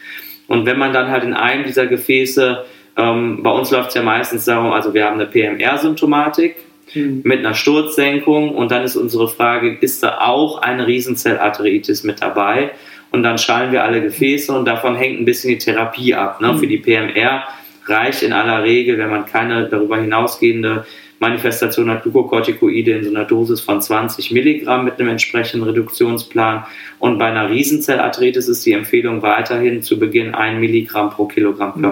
Und 0.48 0.66
wenn 0.66 0.78
man 0.78 0.92
dann 0.92 1.10
halt 1.10 1.24
in 1.24 1.34
einem 1.34 1.64
dieser 1.64 1.86
Gefäße, 1.86 2.64
ähm, 2.96 3.42
bei 3.42 3.50
uns 3.50 3.70
läuft 3.70 3.90
es 3.90 3.94
ja 3.94 4.02
meistens 4.02 4.44
darum, 4.44 4.72
also 4.72 4.92
wir 4.92 5.04
haben 5.04 5.20
eine 5.20 5.26
PMR-Symptomatik, 5.26 6.56
mhm. 6.94 7.22
mit 7.24 7.38
einer 7.38 7.54
Sturzsenkung. 7.54 8.54
Und 8.54 8.70
dann 8.70 8.82
ist 8.82 8.96
unsere 8.96 9.28
Frage, 9.28 9.76
ist 9.80 10.02
da 10.02 10.18
auch 10.20 10.62
eine 10.62 10.86
Riesenzellarteritis 10.86 12.04
mit 12.04 12.22
dabei? 12.22 12.72
Und 13.10 13.22
dann 13.22 13.38
schallen 13.38 13.72
wir 13.72 13.84
alle 13.84 14.02
Gefäße 14.02 14.52
und 14.52 14.66
davon 14.66 14.96
hängt 14.96 15.20
ein 15.20 15.24
bisschen 15.24 15.50
die 15.50 15.58
Therapie 15.58 16.14
ab. 16.14 16.40
Ne? 16.40 16.52
Mhm. 16.52 16.58
Für 16.58 16.66
die 16.66 16.78
PMR 16.78 17.44
reicht 17.86 18.22
in 18.22 18.32
aller 18.32 18.62
Regel, 18.62 18.98
wenn 18.98 19.10
man 19.10 19.24
keine 19.24 19.68
darüber 19.68 19.98
hinausgehende 19.98 20.84
Manifestation 21.20 21.90
hat, 21.90 22.02
Glukokortikoide 22.04 22.92
in 22.92 23.04
so 23.04 23.10
einer 23.10 23.24
Dosis 23.24 23.60
von 23.60 23.82
20 23.82 24.30
Milligramm 24.30 24.84
mit 24.84 24.98
einem 24.98 25.08
entsprechenden 25.08 25.66
Reduktionsplan. 25.66 26.64
Und 26.98 27.18
bei 27.18 27.26
einer 27.26 27.50
Riesenzellarteritis 27.50 28.48
ist 28.48 28.64
die 28.64 28.72
Empfehlung 28.72 29.22
weiterhin 29.22 29.82
zu 29.82 29.98
Beginn 29.98 30.34
1 30.34 30.60
Milligramm 30.60 31.10
pro 31.10 31.26
Kilogramm 31.26 31.72
mhm. 31.76 31.82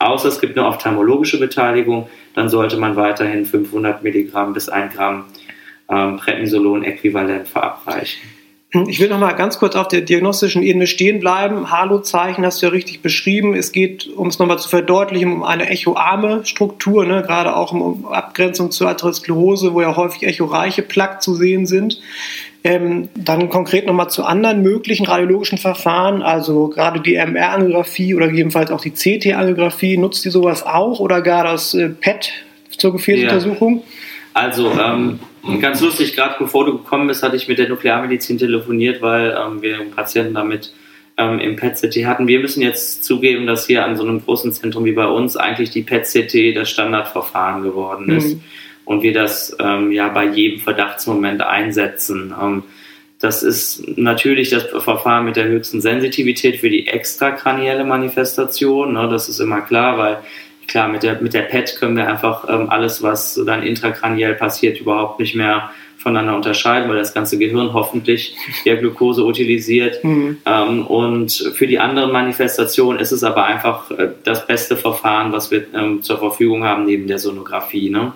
Außer 0.00 0.28
es 0.28 0.40
gibt 0.40 0.56
eine 0.58 0.66
ophthalmologische 0.66 1.38
Beteiligung, 1.38 2.08
dann 2.34 2.48
sollte 2.48 2.78
man 2.78 2.96
weiterhin 2.96 3.44
500 3.44 4.02
Milligramm 4.02 4.54
bis 4.54 4.68
1 4.68 4.94
Gramm 4.94 5.26
ähm, 5.90 6.16
Prednisolon-Äquivalent 6.16 7.46
verabreichen. 7.46 8.22
Ich 8.86 9.00
will 9.00 9.08
noch 9.08 9.18
mal 9.18 9.32
ganz 9.32 9.58
kurz 9.58 9.74
auf 9.74 9.88
der 9.88 10.00
diagnostischen 10.00 10.62
Ebene 10.62 10.86
stehen 10.86 11.18
bleiben. 11.18 11.72
Halo-Zeichen 11.72 12.46
hast 12.46 12.62
du 12.62 12.66
ja 12.66 12.72
richtig 12.72 13.02
beschrieben. 13.02 13.54
Es 13.54 13.72
geht, 13.72 14.06
um 14.06 14.28
es 14.28 14.38
nochmal 14.38 14.60
zu 14.60 14.68
verdeutlichen, 14.68 15.32
um 15.32 15.42
eine 15.42 15.68
echoarme 15.68 16.46
Struktur, 16.46 17.04
ne? 17.04 17.22
gerade 17.22 17.56
auch 17.56 17.72
um 17.72 18.06
Abgrenzung 18.06 18.70
zur 18.70 18.88
Atherosklerose, 18.88 19.74
wo 19.74 19.82
ja 19.82 19.96
häufig 19.96 20.22
echoreiche 20.22 20.82
Plaque 20.82 21.18
zu 21.18 21.34
sehen 21.34 21.66
sind. 21.66 22.00
Ähm, 22.62 23.08
dann 23.14 23.48
konkret 23.48 23.86
nochmal 23.86 24.10
zu 24.10 24.22
anderen 24.22 24.62
möglichen 24.62 25.06
radiologischen 25.06 25.56
Verfahren, 25.56 26.20
also 26.20 26.68
gerade 26.68 27.00
die 27.00 27.14
MR-Angiografie 27.14 28.14
oder 28.14 28.28
gegebenenfalls 28.28 28.70
auch 28.70 28.82
die 28.82 28.90
CT-Angiografie, 28.90 29.96
nutzt 29.96 30.26
die 30.26 30.30
sowas 30.30 30.62
auch 30.62 31.00
oder 31.00 31.22
gar 31.22 31.44
das 31.44 31.72
äh, 31.72 31.88
PET 31.88 32.32
zur 32.76 32.92
Gefäßuntersuchung? 32.92 33.78
Ja. 33.78 33.82
Also 34.34 34.72
ähm, 34.72 35.20
ganz 35.62 35.80
lustig, 35.80 36.14
gerade 36.14 36.34
bevor 36.38 36.66
du 36.66 36.72
gekommen 36.72 37.06
bist, 37.06 37.22
hatte 37.22 37.36
ich 37.36 37.48
mit 37.48 37.58
der 37.58 37.68
Nuklearmedizin 37.68 38.36
telefoniert, 38.36 39.00
weil 39.00 39.30
ähm, 39.30 39.62
wir 39.62 39.80
einen 39.80 39.92
Patienten 39.92 40.34
damit 40.34 40.74
ähm, 41.16 41.38
im 41.38 41.56
PET-CT 41.56 42.04
hatten. 42.04 42.28
Wir 42.28 42.40
müssen 42.40 42.60
jetzt 42.60 43.04
zugeben, 43.04 43.46
dass 43.46 43.66
hier 43.66 43.86
an 43.86 43.96
so 43.96 44.02
einem 44.02 44.22
großen 44.22 44.52
Zentrum 44.52 44.84
wie 44.84 44.92
bei 44.92 45.06
uns 45.06 45.34
eigentlich 45.38 45.70
die 45.70 45.82
PET-CT 45.82 46.54
das 46.54 46.68
Standardverfahren 46.68 47.62
geworden 47.62 48.10
ist. 48.10 48.34
Mhm 48.34 48.42
und 48.90 49.04
wir 49.04 49.12
das 49.12 49.56
ähm, 49.60 49.92
ja 49.92 50.08
bei 50.08 50.24
jedem 50.24 50.58
Verdachtsmoment 50.58 51.42
einsetzen. 51.42 52.34
Ähm, 52.42 52.64
das 53.20 53.44
ist 53.44 53.96
natürlich 53.96 54.50
das 54.50 54.64
Verfahren 54.64 55.26
mit 55.26 55.36
der 55.36 55.44
höchsten 55.44 55.80
Sensitivität 55.80 56.56
für 56.56 56.70
die 56.70 56.88
extrakranielle 56.88 57.84
Manifestation. 57.84 58.94
Ne? 58.94 59.08
Das 59.08 59.28
ist 59.28 59.38
immer 59.38 59.60
klar, 59.60 59.96
weil 59.96 60.18
klar, 60.66 60.88
mit 60.88 61.04
der, 61.04 61.22
mit 61.22 61.34
der 61.34 61.42
PET 61.42 61.76
können 61.78 61.96
wir 61.96 62.08
einfach 62.08 62.48
ähm, 62.48 62.68
alles, 62.68 63.00
was 63.00 63.40
dann 63.46 63.62
intrakraniell 63.62 64.34
passiert, 64.34 64.80
überhaupt 64.80 65.20
nicht 65.20 65.36
mehr 65.36 65.70
voneinander 66.00 66.34
unterscheiden, 66.34 66.88
weil 66.88 66.96
das 66.96 67.12
ganze 67.12 67.38
Gehirn 67.38 67.74
hoffentlich 67.74 68.34
ja 68.64 68.74
Glucose 68.76 69.24
utilisiert. 69.24 70.02
Mhm. 70.02 70.38
Ähm, 70.46 70.86
und 70.86 71.52
für 71.54 71.66
die 71.66 71.78
anderen 71.78 72.10
Manifestationen 72.10 73.00
ist 73.00 73.12
es 73.12 73.22
aber 73.22 73.44
einfach 73.44 73.90
äh, 73.90 74.08
das 74.24 74.46
beste 74.46 74.76
Verfahren, 74.76 75.32
was 75.32 75.50
wir 75.50 75.66
ähm, 75.74 76.02
zur 76.02 76.18
Verfügung 76.18 76.64
haben 76.64 76.84
neben 76.84 77.06
der 77.06 77.18
Sonographie. 77.18 77.90
Ne? 77.90 78.12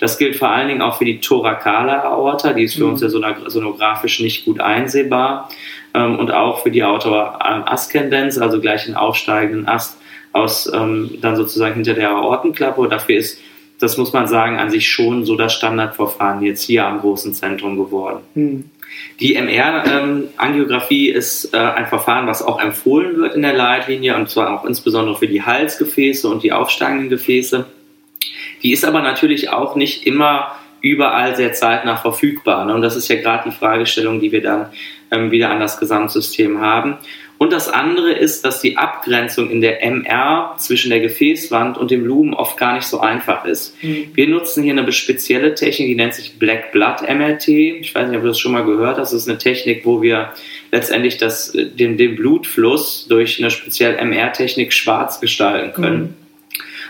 Das 0.00 0.18
gilt 0.18 0.36
vor 0.36 0.50
allen 0.50 0.68
Dingen 0.68 0.82
auch 0.82 0.98
für 0.98 1.04
die 1.04 1.20
thorakale 1.20 2.02
Aorta, 2.02 2.52
die 2.52 2.64
ist 2.64 2.74
für 2.74 2.84
mhm. 2.84 2.92
uns 2.92 3.02
ja 3.02 3.08
sonografisch 3.08 4.20
nicht 4.20 4.44
gut 4.44 4.60
einsehbar. 4.60 5.48
Ähm, 5.94 6.18
und 6.18 6.32
auch 6.32 6.62
für 6.62 6.72
die 6.72 6.82
Aorta-Ascendenz, 6.82 8.38
also 8.38 8.60
gleich 8.60 8.86
den 8.86 8.96
aufsteigenden 8.96 9.68
Ast 9.68 9.98
aus 10.32 10.70
ähm, 10.72 11.18
dann 11.20 11.36
sozusagen 11.36 11.74
hinter 11.74 11.94
der 11.94 12.10
Aortenklappe. 12.10 12.88
Dafür 12.88 13.16
ist 13.16 13.40
das 13.78 13.96
muss 13.96 14.12
man 14.12 14.26
sagen, 14.26 14.58
an 14.58 14.70
sich 14.70 14.88
schon 14.88 15.24
so 15.24 15.36
das 15.36 15.52
Standardverfahren 15.52 16.42
jetzt 16.42 16.62
hier 16.62 16.86
am 16.86 17.00
großen 17.00 17.34
Zentrum 17.34 17.76
geworden. 17.76 18.20
Mhm. 18.34 18.70
Die 19.20 19.34
MR-Angiografie 19.34 21.10
ist 21.10 21.52
äh, 21.54 21.58
ein 21.58 21.86
Verfahren, 21.86 22.26
was 22.26 22.42
auch 22.42 22.60
empfohlen 22.60 23.16
wird 23.18 23.34
in 23.34 23.42
der 23.42 23.52
Leitlinie 23.52 24.16
und 24.16 24.28
zwar 24.28 24.52
auch 24.52 24.64
insbesondere 24.64 25.16
für 25.16 25.28
die 25.28 25.42
Halsgefäße 25.42 26.28
und 26.28 26.42
die 26.42 26.52
aufsteigenden 26.52 27.08
Gefäße. 27.08 27.66
Die 28.62 28.72
ist 28.72 28.84
aber 28.84 29.02
natürlich 29.02 29.50
auch 29.50 29.76
nicht 29.76 30.06
immer 30.06 30.52
überall 30.80 31.36
sehr 31.36 31.52
zeitnah 31.52 31.96
verfügbar. 31.96 32.64
Ne? 32.64 32.74
Und 32.74 32.82
das 32.82 32.96
ist 32.96 33.08
ja 33.08 33.16
gerade 33.16 33.50
die 33.50 33.56
Fragestellung, 33.56 34.20
die 34.20 34.32
wir 34.32 34.42
dann 34.42 34.66
ähm, 35.10 35.30
wieder 35.30 35.50
an 35.50 35.60
das 35.60 35.78
Gesamtsystem 35.78 36.60
haben. 36.60 36.98
Und 37.38 37.52
das 37.52 37.68
andere 37.68 38.12
ist, 38.12 38.44
dass 38.44 38.60
die 38.60 38.76
Abgrenzung 38.76 39.48
in 39.48 39.60
der 39.60 39.80
MR 39.84 40.56
zwischen 40.58 40.90
der 40.90 40.98
Gefäßwand 40.98 41.78
und 41.78 41.92
dem 41.92 42.04
Lumen 42.04 42.34
oft 42.34 42.56
gar 42.56 42.74
nicht 42.74 42.86
so 42.86 42.98
einfach 42.98 43.44
ist. 43.44 43.80
Mhm. 43.80 44.10
Wir 44.12 44.28
nutzen 44.28 44.64
hier 44.64 44.72
eine 44.72 44.90
spezielle 44.90 45.54
Technik, 45.54 45.86
die 45.88 45.94
nennt 45.94 46.14
sich 46.14 46.36
Black 46.40 46.72
Blood 46.72 47.02
MRT. 47.02 47.48
Ich 47.48 47.94
weiß 47.94 48.08
nicht, 48.08 48.16
ob 48.16 48.22
du 48.22 48.28
das 48.28 48.40
schon 48.40 48.52
mal 48.52 48.64
gehört 48.64 48.98
hast. 48.98 49.12
Das 49.12 49.22
ist 49.22 49.28
eine 49.28 49.38
Technik, 49.38 49.86
wo 49.86 50.02
wir 50.02 50.32
letztendlich 50.72 51.16
das, 51.16 51.52
den, 51.52 51.96
den 51.96 52.16
Blutfluss 52.16 53.06
durch 53.08 53.38
eine 53.38 53.52
spezielle 53.52 53.98
MR-Technik 53.98 54.72
schwarz 54.72 55.20
gestalten 55.20 55.72
können. 55.72 56.00
Mhm. 56.00 56.14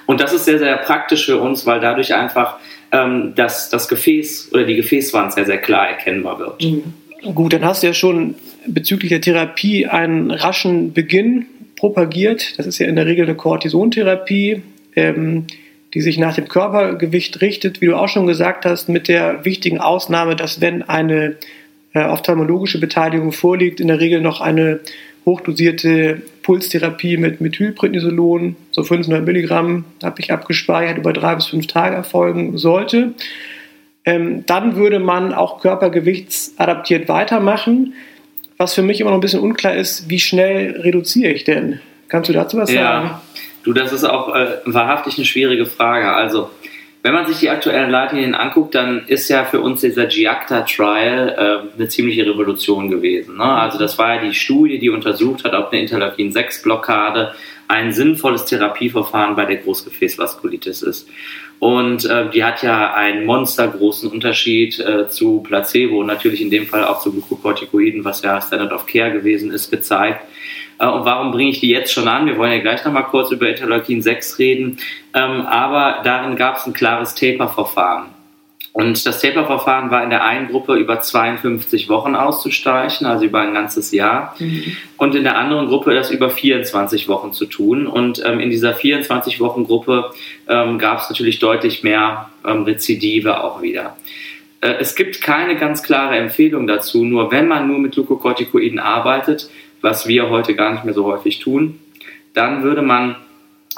Und 0.07 0.23
das 0.23 0.33
ist 0.33 0.47
sehr, 0.47 0.59
sehr 0.59 0.79
praktisch 0.79 1.27
für 1.27 1.37
uns, 1.37 1.67
weil 1.67 1.81
dadurch 1.81 2.15
einfach 2.15 2.57
ähm, 2.93 3.35
das, 3.37 3.69
das 3.69 3.89
Gefäß 3.89 4.49
oder 4.53 4.65
die 4.65 4.77
Gefäßwand 4.77 5.35
sehr, 5.35 5.45
sehr 5.45 5.59
klar 5.59 5.89
erkennbar 5.89 6.39
wird. 6.39 6.63
Mhm. 6.63 6.95
Gut, 7.23 7.53
dann 7.53 7.65
hast 7.65 7.83
du 7.83 7.89
ja 7.89 7.95
schon 7.95 8.37
bezüglich 8.67 9.11
der 9.11 9.21
Therapie 9.21 9.87
einen 9.87 10.31
raschen 10.31 10.93
Beginn 10.93 11.47
propagiert. 11.77 12.59
Das 12.59 12.67
ist 12.67 12.79
ja 12.79 12.87
in 12.87 12.97
der 12.97 13.07
Regel 13.07 13.27
eine 13.27 13.35
Cortisontherapie, 13.35 14.63
ähm, 14.95 15.47
die 15.95 16.01
sich 16.01 16.19
nach 16.19 16.35
dem 16.35 16.49
Körpergewicht 16.49 17.41
richtet, 17.41 17.81
wie 17.81 17.87
du 17.87 17.97
auch 17.97 18.09
schon 18.09 18.27
gesagt 18.27 18.65
hast, 18.67 18.89
mit 18.89 19.09
der 19.09 19.45
wichtigen 19.45 19.79
Ausnahme, 19.79 20.37
dass 20.37 20.61
wenn 20.61 20.83
eine 20.83 21.37
äh, 21.93 22.05
ophthalmologische 22.05 22.79
Beteiligung 22.79 23.33
vorliegt, 23.33 23.81
in 23.81 23.89
der 23.89 24.01
Regel 24.01 24.21
noch 24.21 24.41
eine 24.41 24.81
hochdosierte 25.25 26.23
Pulstherapie 26.43 27.17
mit 27.17 27.41
Methylprednisolon, 27.41 28.57
so 28.71 28.83
500 28.83 29.25
Milligramm 29.25 29.85
habe 30.03 30.21
ich 30.21 30.33
abgespeichert, 30.33 30.99
über 30.99 31.13
drei 31.13 31.35
bis 31.35 31.47
fünf 31.47 31.67
Tage 31.67 31.97
erfolgen 31.97 32.57
sollte. 32.59 33.15
Ähm, 34.05 34.45
dann 34.47 34.77
würde 34.77 34.99
man 34.99 35.35
auch 35.35 35.61
körpergewichtsadaptiert 35.61 37.09
weitermachen. 37.09 37.95
Was 38.57 38.75
für 38.75 38.83
mich 38.83 39.01
immer 39.01 39.11
noch 39.11 39.19
ein 39.19 39.23
bisschen 39.23 39.41
unklar 39.41 39.75
ist, 39.75 40.09
wie 40.09 40.19
schnell 40.19 40.81
reduziere 40.81 41.33
ich 41.33 41.45
denn? 41.45 41.81
Kannst 42.09 42.29
du 42.29 42.33
dazu 42.33 42.57
was 42.57 42.73
ja. 42.73 42.83
sagen? 42.83 43.11
Du, 43.63 43.73
das 43.73 43.93
ist 43.93 44.05
auch 44.05 44.35
äh, 44.35 44.57
wahrhaftig 44.65 45.17
eine 45.17 45.27
schwierige 45.27 45.67
Frage. 45.67 46.13
Also, 46.13 46.51
wenn 47.03 47.13
man 47.13 47.27
sich 47.27 47.39
die 47.39 47.51
aktuellen 47.51 47.91
Leitlinien 47.91 48.35
anguckt, 48.35 48.75
dann 48.75 49.07
ist 49.07 49.29
ja 49.29 49.45
für 49.45 49.61
uns 49.61 49.83
dieser 49.83 50.07
GIACTA-Trial 50.07 51.29
äh, 51.29 51.77
eine 51.77 51.89
ziemliche 51.89 52.27
Revolution 52.27 52.91
gewesen. 52.91 53.37
Ne? 53.37 53.45
Also 53.45 53.79
das 53.79 53.99
war 53.99 54.17
ja 54.17 54.21
die 54.21 54.35
Studie, 54.35 54.79
die 54.79 54.91
untersucht 54.91 55.45
hat, 55.45 55.55
ob 55.55 55.71
eine 55.71 55.81
Interleukin-6-Blockade 55.83 57.35
ein 57.69 57.93
sinnvolles 57.93 58.47
Therapieverfahren 58.47 59.37
bei 59.37 59.45
der 59.45 59.57
Großgefäßvaskulitis 59.57 60.83
ist. 60.83 61.09
Und 61.61 62.05
äh, 62.05 62.31
die 62.31 62.45
hat 62.45 62.63
ja 62.63 62.95
einen 62.95 63.27
monstergroßen 63.27 64.11
Unterschied 64.11 64.79
äh, 64.79 65.09
zu 65.09 65.41
Placebo 65.41 66.01
und 66.01 66.07
natürlich 66.07 66.41
in 66.41 66.51
dem 66.51 66.67
Fall 66.67 66.85
auch 66.85 67.01
zu 67.01 67.11
Glukokortikoiden, 67.11 68.05
was 68.05 68.23
ja 68.23 68.41
Standard 68.41 68.73
of 68.73 68.87
Care 68.87 69.11
gewesen 69.11 69.51
ist, 69.51 69.71
gezeigt. 69.71 70.21
Äh, 70.79 70.87
und 70.87 71.05
warum 71.05 71.33
bringe 71.33 71.51
ich 71.51 71.61
die 71.61 71.71
jetzt 71.71 71.93
schon 71.93 72.07
an? 72.07 72.27
Wir 72.27 72.39
wollen 72.39 72.53
ja 72.53 72.59
gleich 72.61 72.85
nochmal 72.85 73.05
kurz 73.05 73.33
über 73.33 73.49
Interleukin 73.49 74.03
6 74.03 74.39
reden. 74.39 74.79
Ähm, 75.15 75.43
aber 75.43 76.03
darin 76.05 76.37
gab 76.37 76.59
es 76.59 76.67
ein 76.67 76.73
klares 76.73 77.15
Taper-Verfahren. 77.15 78.18
Und 78.79 79.05
das 79.07 79.21
Taper-Verfahren 79.21 79.91
war 79.91 80.05
in 80.05 80.11
der 80.11 80.23
einen 80.23 80.47
Gruppe 80.47 80.77
über 80.77 81.01
52 81.01 81.89
Wochen 81.89 82.15
auszustreichen, 82.15 83.09
also 83.09 83.25
über 83.25 83.41
ein 83.41 83.53
ganzes 83.53 83.91
Jahr. 83.91 84.37
Mhm. 84.39 84.77
Und 84.97 85.17
in 85.17 85.25
der 85.25 85.37
anderen 85.37 85.67
Gruppe 85.67 85.97
das 85.97 86.13
über 86.13 86.31
24 86.31 87.09
Wochen 87.09 87.33
zu 87.33 87.47
tun. 87.47 87.89
Und 87.89 88.23
ähm, 88.25 88.39
in 88.39 88.51
dieser 88.51 88.77
24-Wochen-Gruppe 88.77 90.13
ähm, 90.49 90.79
gab 90.79 91.01
es 91.01 91.11
natürlich 91.11 91.41
deutlich 91.41 91.83
mehr 91.83 92.31
ähm, 92.47 92.63
Rezidive 92.63 93.43
auch 93.43 93.63
wieder. 93.63 93.97
Äh, 94.61 94.75
es 94.79 94.95
gibt 94.95 95.23
keine 95.23 95.57
ganz 95.57 95.83
klare 95.83 96.17
Empfehlung 96.17 96.69
dazu, 96.69 97.05
nur 97.05 97.33
wenn 97.33 97.49
man 97.49 97.67
nur 97.67 97.81
mit 97.81 97.95
Glukokortikoiden 97.95 98.79
arbeitet, 98.79 99.51
was 99.81 100.07
wir 100.07 100.31
heute 100.31 100.55
gar 100.55 100.71
nicht 100.71 100.85
mehr 100.85 100.95
so 100.95 101.05
häufig 101.05 101.41
tun, 101.41 101.81
dann 102.33 102.63
würde 102.63 102.83
man 102.83 103.17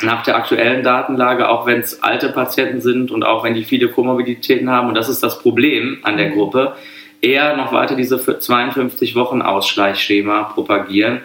nach 0.03 0.23
der 0.23 0.37
aktuellen 0.37 0.83
Datenlage, 0.83 1.49
auch 1.49 1.67
wenn 1.67 1.81
es 1.81 2.03
alte 2.03 2.31
Patienten 2.31 2.81
sind 2.81 3.11
und 3.11 3.23
auch 3.25 3.45
wenn 3.45 3.55
die 3.55 3.65
viele 3.65 3.89
Komorbiditäten 3.89 4.71
haben, 4.71 4.89
und 4.89 4.95
das 4.95 5.09
ist 5.09 5.23
das 5.23 5.41
Problem 5.41 5.99
an 6.03 6.17
der 6.17 6.31
mhm. 6.31 6.35
Gruppe, 6.35 6.75
eher 7.21 7.57
noch 7.57 7.73
weiter 7.73 7.97
diese 7.97 8.19
52 8.19 9.15
Wochen 9.15 9.43
Ausschleichschema 9.43 10.45
propagieren 10.45 11.21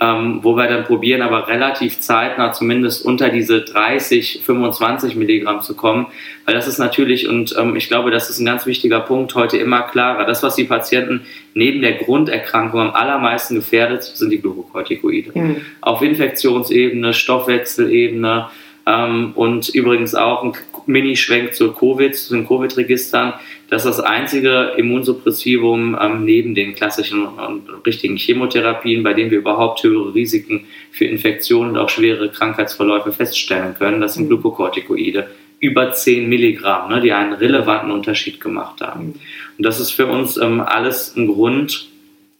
ähm, 0.00 0.40
wo 0.42 0.56
wir 0.56 0.66
dann 0.66 0.84
probieren, 0.84 1.20
aber 1.20 1.46
relativ 1.46 2.00
zeitnah 2.00 2.52
zumindest 2.52 3.04
unter 3.04 3.28
diese 3.28 3.60
30, 3.60 4.40
25 4.42 5.14
Milligramm 5.14 5.60
zu 5.60 5.76
kommen, 5.76 6.06
weil 6.46 6.54
das 6.54 6.66
ist 6.66 6.78
natürlich, 6.78 7.28
und 7.28 7.54
ähm, 7.58 7.76
ich 7.76 7.88
glaube, 7.88 8.10
das 8.10 8.30
ist 8.30 8.40
ein 8.40 8.46
ganz 8.46 8.64
wichtiger 8.64 9.00
Punkt, 9.00 9.34
heute 9.34 9.58
immer 9.58 9.82
klarer. 9.82 10.24
Das, 10.24 10.42
was 10.42 10.54
die 10.54 10.64
Patienten 10.64 11.22
neben 11.52 11.82
der 11.82 11.92
Grunderkrankung 11.92 12.80
am 12.80 12.90
allermeisten 12.90 13.56
gefährdet, 13.56 14.02
sind 14.02 14.30
die 14.30 14.40
Glukokortikoide. 14.40 15.32
Mhm. 15.38 15.56
Auf 15.82 16.00
Infektionsebene, 16.00 17.12
Stoffwechselebene, 17.12 18.48
ähm, 18.86 19.32
und 19.34 19.68
übrigens 19.68 20.14
auch 20.14 20.42
ein 20.42 20.52
Mini-Schwenk 20.86 21.54
zur 21.54 21.76
Covid, 21.76 22.16
zu 22.16 22.34
den 22.34 22.46
Covid-Registern. 22.46 23.34
Das 23.70 23.86
ist 23.86 23.98
das 23.98 24.04
einzige 24.04 24.72
Immunsuppressivum 24.76 25.96
ähm, 26.00 26.24
neben 26.24 26.56
den 26.56 26.74
klassischen 26.74 27.24
und 27.24 27.86
richtigen 27.86 28.16
Chemotherapien, 28.16 29.04
bei 29.04 29.14
denen 29.14 29.30
wir 29.30 29.38
überhaupt 29.38 29.84
höhere 29.84 30.12
Risiken 30.12 30.66
für 30.90 31.04
Infektionen 31.04 31.70
und 31.70 31.78
auch 31.78 31.88
schwere 31.88 32.30
Krankheitsverläufe 32.30 33.12
feststellen 33.12 33.76
können. 33.78 34.00
Das 34.00 34.14
sind 34.14 34.24
mhm. 34.24 34.30
Glukokortikoide. 34.30 35.28
Über 35.60 35.92
10 35.92 36.28
Milligramm, 36.28 36.90
ne, 36.90 37.00
die 37.00 37.12
einen 37.12 37.32
relevanten 37.32 37.92
Unterschied 37.92 38.40
gemacht 38.40 38.80
haben. 38.80 39.06
Mhm. 39.06 39.14
Und 39.58 39.64
das 39.64 39.78
ist 39.78 39.92
für 39.92 40.06
uns 40.06 40.36
ähm, 40.36 40.60
alles 40.60 41.14
ein 41.16 41.28
Grund, 41.28 41.88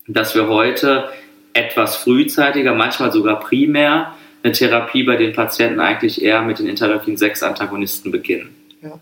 dass 0.09 0.35
wir 0.35 0.49
heute 0.49 1.11
etwas 1.53 1.97
frühzeitiger, 1.97 2.75
manchmal 2.75 3.13
sogar 3.13 3.39
primär, 3.39 4.17
eine 4.43 4.53
Therapie 4.53 5.05
bei 5.05 5.17
den 5.17 5.33
Patienten 5.33 5.79
eigentlich 5.79 6.23
eher 6.23 6.43
mit 6.43 6.59
den 6.59 6.67
Interleukin-6-Antagonisten 6.67 8.11
beginnen. 8.11 8.49
Ja. 8.83 8.99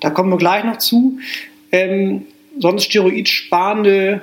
Da 0.00 0.10
kommen 0.10 0.30
wir 0.30 0.36
gleich 0.36 0.62
noch 0.64 0.78
zu. 0.78 1.18
Ähm, 1.72 2.26
sonst 2.58 2.84
steroidsparende 2.84 4.22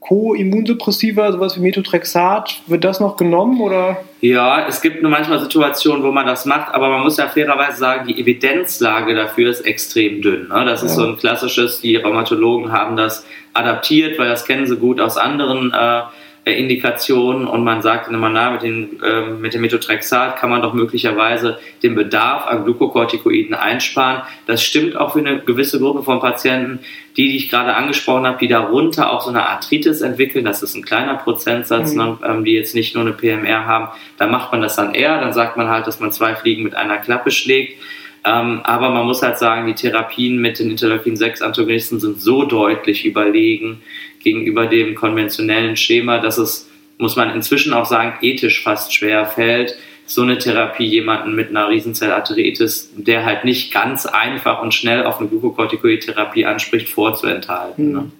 Co-Immunsuppressiva, 0.00 1.32
sowas 1.32 1.56
wie 1.56 1.62
Methotrexat, 1.62 2.60
wird 2.68 2.84
das 2.84 3.00
noch 3.00 3.16
genommen 3.16 3.60
oder? 3.60 4.04
Ja, 4.20 4.66
es 4.68 4.80
gibt 4.80 5.02
nur 5.02 5.10
manchmal 5.10 5.40
Situationen, 5.40 6.04
wo 6.04 6.12
man 6.12 6.26
das 6.26 6.44
macht, 6.44 6.72
aber 6.72 6.90
man 6.90 7.02
muss 7.02 7.16
ja 7.16 7.26
fairerweise 7.26 7.78
sagen, 7.78 8.06
die 8.06 8.20
Evidenzlage 8.20 9.14
dafür 9.16 9.50
ist 9.50 9.62
extrem 9.62 10.22
dünn. 10.22 10.48
Ne? 10.48 10.64
Das 10.64 10.84
ist 10.84 10.96
ja. 10.96 11.02
so 11.02 11.08
ein 11.08 11.16
klassisches, 11.16 11.80
die 11.80 11.96
Rheumatologen 11.96 12.70
haben 12.70 12.96
das 12.96 13.26
adaptiert, 13.52 14.16
weil 14.18 14.28
das 14.28 14.44
kennen 14.44 14.66
sie 14.66 14.76
gut 14.76 15.00
aus 15.00 15.16
anderen 15.16 15.72
äh, 15.72 16.02
Indikationen 16.52 17.48
und 17.48 17.64
man 17.64 17.82
sagt 17.82 18.08
immer, 18.08 18.28
na, 18.28 18.50
mit, 18.52 18.62
den, 18.62 19.02
äh, 19.02 19.30
mit 19.30 19.52
dem 19.52 19.62
Methotrexat 19.62 20.36
kann 20.36 20.48
man 20.48 20.62
doch 20.62 20.74
möglicherweise 20.74 21.58
den 21.82 21.96
Bedarf 21.96 22.46
an 22.46 22.62
Glukokortikoiden 22.62 23.52
einsparen. 23.54 24.22
Das 24.46 24.62
stimmt 24.62 24.96
auch 24.96 25.14
für 25.14 25.18
eine 25.18 25.40
gewisse 25.40 25.80
Gruppe 25.80 26.04
von 26.04 26.20
Patienten, 26.20 26.78
die, 27.16 27.28
die 27.28 27.36
ich 27.36 27.50
gerade 27.50 27.74
angesprochen 27.74 28.28
habe, 28.28 28.38
die 28.38 28.46
darunter 28.46 29.12
auch 29.12 29.22
so 29.22 29.30
eine 29.30 29.48
Arthritis 29.48 30.02
entwickeln. 30.02 30.44
Das 30.44 30.62
ist 30.62 30.76
ein 30.76 30.84
kleiner 30.84 31.14
Prozentsatz, 31.14 31.94
mhm. 31.94 31.98
ne, 31.98 32.18
ähm, 32.24 32.44
die 32.44 32.52
jetzt 32.52 32.76
nicht 32.76 32.94
nur 32.94 33.02
eine 33.02 33.12
PMR 33.12 33.66
haben. 33.66 33.88
Da 34.16 34.28
macht 34.28 34.52
man 34.52 34.60
das 34.60 34.76
dann 34.76 34.94
eher. 34.94 35.20
Dann 35.20 35.32
sagt 35.32 35.56
man 35.56 35.68
halt, 35.68 35.88
dass 35.88 35.98
man 35.98 36.12
zwei 36.12 36.36
Fliegen 36.36 36.62
mit 36.62 36.76
einer 36.76 36.98
Klappe 36.98 37.32
schlägt. 37.32 37.80
Ähm, 38.26 38.60
aber 38.64 38.90
man 38.90 39.06
muss 39.06 39.22
halt 39.22 39.38
sagen, 39.38 39.68
die 39.68 39.74
Therapien 39.74 40.38
mit 40.38 40.58
den 40.58 40.70
Interleukin-6-Antagonisten 40.70 42.00
sind 42.00 42.20
so 42.20 42.44
deutlich 42.44 43.04
überlegen 43.04 43.82
gegenüber 44.22 44.66
dem 44.66 44.96
konventionellen 44.96 45.76
Schema, 45.76 46.18
dass 46.18 46.36
es, 46.36 46.68
muss 46.98 47.14
man 47.14 47.30
inzwischen 47.30 47.72
auch 47.72 47.86
sagen, 47.86 48.14
ethisch 48.22 48.62
fast 48.62 48.92
schwer 48.92 49.26
fällt, 49.26 49.76
so 50.06 50.22
eine 50.22 50.38
Therapie 50.38 50.86
jemanden 50.86 51.36
mit 51.36 51.50
einer 51.50 51.68
Riesenzellarteritis, 51.68 52.92
der 52.96 53.24
halt 53.24 53.44
nicht 53.44 53.72
ganz 53.72 54.06
einfach 54.06 54.60
und 54.60 54.74
schnell 54.74 55.04
auf 55.04 55.20
eine 55.20 55.28
Glukokortikoid-Therapie 55.28 56.46
anspricht, 56.46 56.88
vorzuenthalten. 56.88 57.92
Ne? 57.92 58.10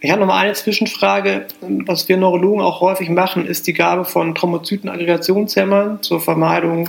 Ich 0.00 0.10
habe 0.10 0.20
noch 0.20 0.26
mal 0.26 0.38
eine 0.38 0.52
Zwischenfrage. 0.54 1.46
Was 1.60 2.08
wir 2.08 2.16
Neurologen 2.16 2.62
auch 2.62 2.80
häufig 2.80 3.10
machen, 3.10 3.46
ist 3.46 3.66
die 3.66 3.72
Gabe 3.72 4.04
von 4.04 4.34
Thrombozytenaggregationshemmern 4.34 6.02
zur 6.02 6.20
Vermeidung 6.20 6.88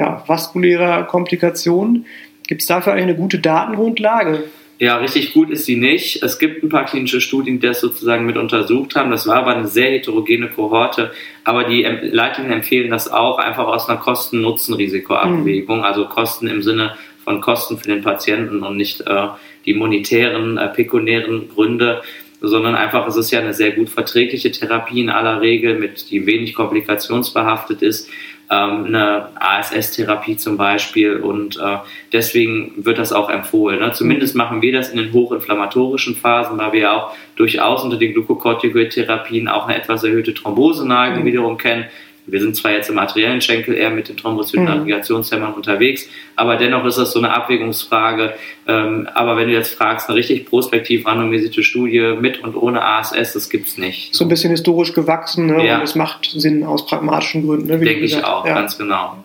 ja, 0.00 0.24
vaskulärer 0.26 1.04
Komplikationen. 1.04 2.06
Gibt 2.46 2.62
es 2.62 2.66
dafür 2.66 2.94
eigentlich 2.94 3.04
eine 3.04 3.16
gute 3.16 3.38
Datengrundlage? 3.38 4.44
Ja, 4.78 4.96
richtig 4.96 5.34
gut 5.34 5.50
ist 5.50 5.66
sie 5.66 5.76
nicht. 5.76 6.22
Es 6.22 6.38
gibt 6.38 6.62
ein 6.62 6.70
paar 6.70 6.86
klinische 6.86 7.20
Studien, 7.20 7.60
die 7.60 7.66
das 7.66 7.82
sozusagen 7.82 8.24
mit 8.24 8.38
untersucht 8.38 8.96
haben. 8.96 9.10
Das 9.10 9.26
war 9.26 9.36
aber 9.36 9.54
eine 9.54 9.68
sehr 9.68 9.90
heterogene 9.90 10.48
Kohorte. 10.48 11.12
Aber 11.44 11.64
die 11.64 11.82
Leitlinien 11.82 12.54
empfehlen 12.54 12.90
das 12.90 13.12
auch 13.12 13.36
einfach 13.36 13.66
aus 13.66 13.90
einer 13.90 13.98
Kosten-Nutzen-Risikoabwägung. 13.98 15.78
Mhm. 15.78 15.84
Also 15.84 16.06
Kosten 16.06 16.46
im 16.46 16.62
Sinne 16.62 16.96
von 17.22 17.42
Kosten 17.42 17.76
für 17.76 17.88
den 17.88 18.00
Patienten 18.00 18.62
und 18.62 18.78
nicht 18.78 19.02
äh, 19.02 19.26
die 19.66 19.74
monetären, 19.74 20.56
äh, 20.56 20.68
pekunären 20.68 21.50
Gründe, 21.50 22.00
sondern 22.40 22.74
einfach, 22.74 23.06
es 23.06 23.16
ist 23.16 23.30
ja 23.32 23.40
eine 23.40 23.52
sehr 23.52 23.72
gut 23.72 23.90
verträgliche 23.90 24.50
Therapie 24.50 25.02
in 25.02 25.10
aller 25.10 25.42
Regel, 25.42 25.78
mit 25.78 26.10
die 26.10 26.24
wenig 26.24 26.54
komplikationsbehaftet 26.54 27.82
ist 27.82 28.08
ähm, 28.50 28.86
eine 28.86 29.28
ASS-Therapie 29.38 30.36
zum 30.36 30.56
Beispiel 30.56 31.16
und 31.16 31.56
äh, 31.56 31.78
deswegen 32.12 32.84
wird 32.84 32.98
das 32.98 33.12
auch 33.12 33.30
empfohlen. 33.30 33.78
Ne? 33.78 33.92
Zumindest 33.92 34.34
machen 34.34 34.60
wir 34.60 34.72
das 34.72 34.90
in 34.90 34.98
den 34.98 35.12
hochinflammatorischen 35.12 36.16
Phasen, 36.16 36.58
weil 36.58 36.72
wir 36.72 36.92
auch 36.92 37.12
durchaus 37.36 37.84
unter 37.84 37.96
den 37.96 38.12
Glukokortikoid-Therapien 38.12 39.46
auch 39.48 39.68
eine 39.68 39.76
etwas 39.76 40.02
erhöhte 40.02 40.34
Thromboseneigung 40.34 41.20
mhm. 41.20 41.26
wiederum 41.26 41.58
kennen. 41.58 41.86
Wir 42.30 42.40
sind 42.40 42.56
zwar 42.56 42.72
jetzt 42.72 42.88
im 42.90 42.98
arteriellen 42.98 43.40
Schenkel 43.40 43.74
eher 43.74 43.90
mit 43.90 44.08
den 44.08 44.16
Thrombozytenaggregationshemmern 44.16 45.50
mhm. 45.50 45.56
unterwegs, 45.56 46.06
aber 46.36 46.56
dennoch 46.56 46.84
ist 46.84 46.98
das 46.98 47.12
so 47.12 47.18
eine 47.18 47.32
Abwägungsfrage. 47.32 48.34
Ähm, 48.66 49.08
aber 49.14 49.36
wenn 49.36 49.48
du 49.48 49.54
jetzt 49.54 49.74
fragst, 49.74 50.08
eine 50.08 50.16
richtig 50.16 50.46
prospektiv 50.46 51.06
randomisierte 51.06 51.62
Studie 51.62 52.14
mit 52.20 52.42
und 52.42 52.54
ohne 52.56 52.82
ASS, 52.82 53.32
das 53.32 53.50
gibt 53.50 53.68
es 53.68 53.78
nicht. 53.78 54.14
So 54.14 54.24
ein 54.24 54.28
bisschen 54.28 54.50
historisch 54.50 54.92
gewachsen 54.92 55.46
ne? 55.46 55.66
ja. 55.66 55.78
und 55.78 55.84
es 55.84 55.94
macht 55.94 56.30
Sinn 56.30 56.64
aus 56.64 56.86
pragmatischen 56.86 57.46
Gründen. 57.46 57.66
Ne? 57.66 57.78
Denke 57.78 58.04
ich 58.04 58.22
auch, 58.24 58.46
ja. 58.46 58.54
ganz 58.54 58.78
genau. 58.78 59.16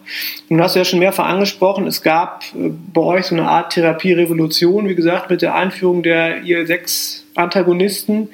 Nun 0.50 0.62
hast 0.62 0.76
du 0.76 0.80
ja 0.80 0.86
schon 0.86 1.00
mehrfach 1.00 1.26
angesprochen, 1.26 1.88
es 1.88 2.02
gab 2.02 2.44
äh, 2.56 2.72
bei 2.94 3.02
euch 3.02 3.26
so 3.28 3.36
eine 3.36 3.48
Art 3.48 3.74
Therapierevolution, 3.74 4.88
wie 4.88 4.96
gesagt, 4.96 5.30
mit 5.30 5.41
der 5.41 5.56
Einführung 5.56 6.04
der 6.04 6.44
IL-6-Antagonisten. 6.44 8.30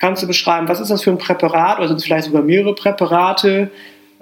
Kannst 0.00 0.22
du 0.22 0.26
beschreiben, 0.26 0.66
was 0.66 0.80
ist 0.80 0.90
das 0.90 1.04
für 1.04 1.10
ein 1.10 1.18
Präparat 1.18 1.78
oder 1.78 1.88
sind 1.88 1.98
es 1.98 2.04
vielleicht 2.04 2.24
sogar 2.24 2.42
mehrere 2.42 2.74
Präparate? 2.74 3.70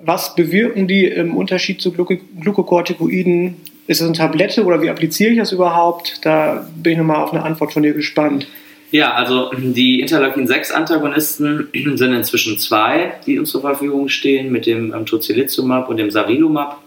Was 0.02 0.34
bewirken 0.34 0.88
die 0.88 1.04
im 1.04 1.36
Unterschied 1.36 1.80
zu 1.80 1.92
Glukokortikoiden? 1.92 3.56
Ist 3.86 4.00
es 4.00 4.06
eine 4.06 4.16
Tablette 4.16 4.64
oder 4.64 4.82
wie 4.82 4.90
appliziere 4.90 5.30
ich 5.30 5.38
das 5.38 5.52
überhaupt? 5.52 6.20
Da 6.24 6.68
bin 6.76 6.92
ich 6.92 6.98
nochmal 6.98 7.22
auf 7.22 7.32
eine 7.32 7.44
Antwort 7.44 7.72
von 7.72 7.84
dir 7.84 7.94
gespannt. 7.94 8.48
Ja, 8.90 9.14
also 9.14 9.50
die 9.56 10.00
Interleukin-6-Antagonisten 10.00 11.68
sind 11.96 12.12
inzwischen 12.12 12.58
zwei, 12.58 13.12
die 13.26 13.38
uns 13.38 13.50
zur 13.50 13.60
Verfügung 13.60 14.08
stehen, 14.08 14.50
mit 14.50 14.66
dem 14.66 14.92
ähm, 14.92 15.06
Tocilizumab 15.06 15.88
und 15.88 15.98
dem 15.98 16.10
Sarilumab. 16.10 16.82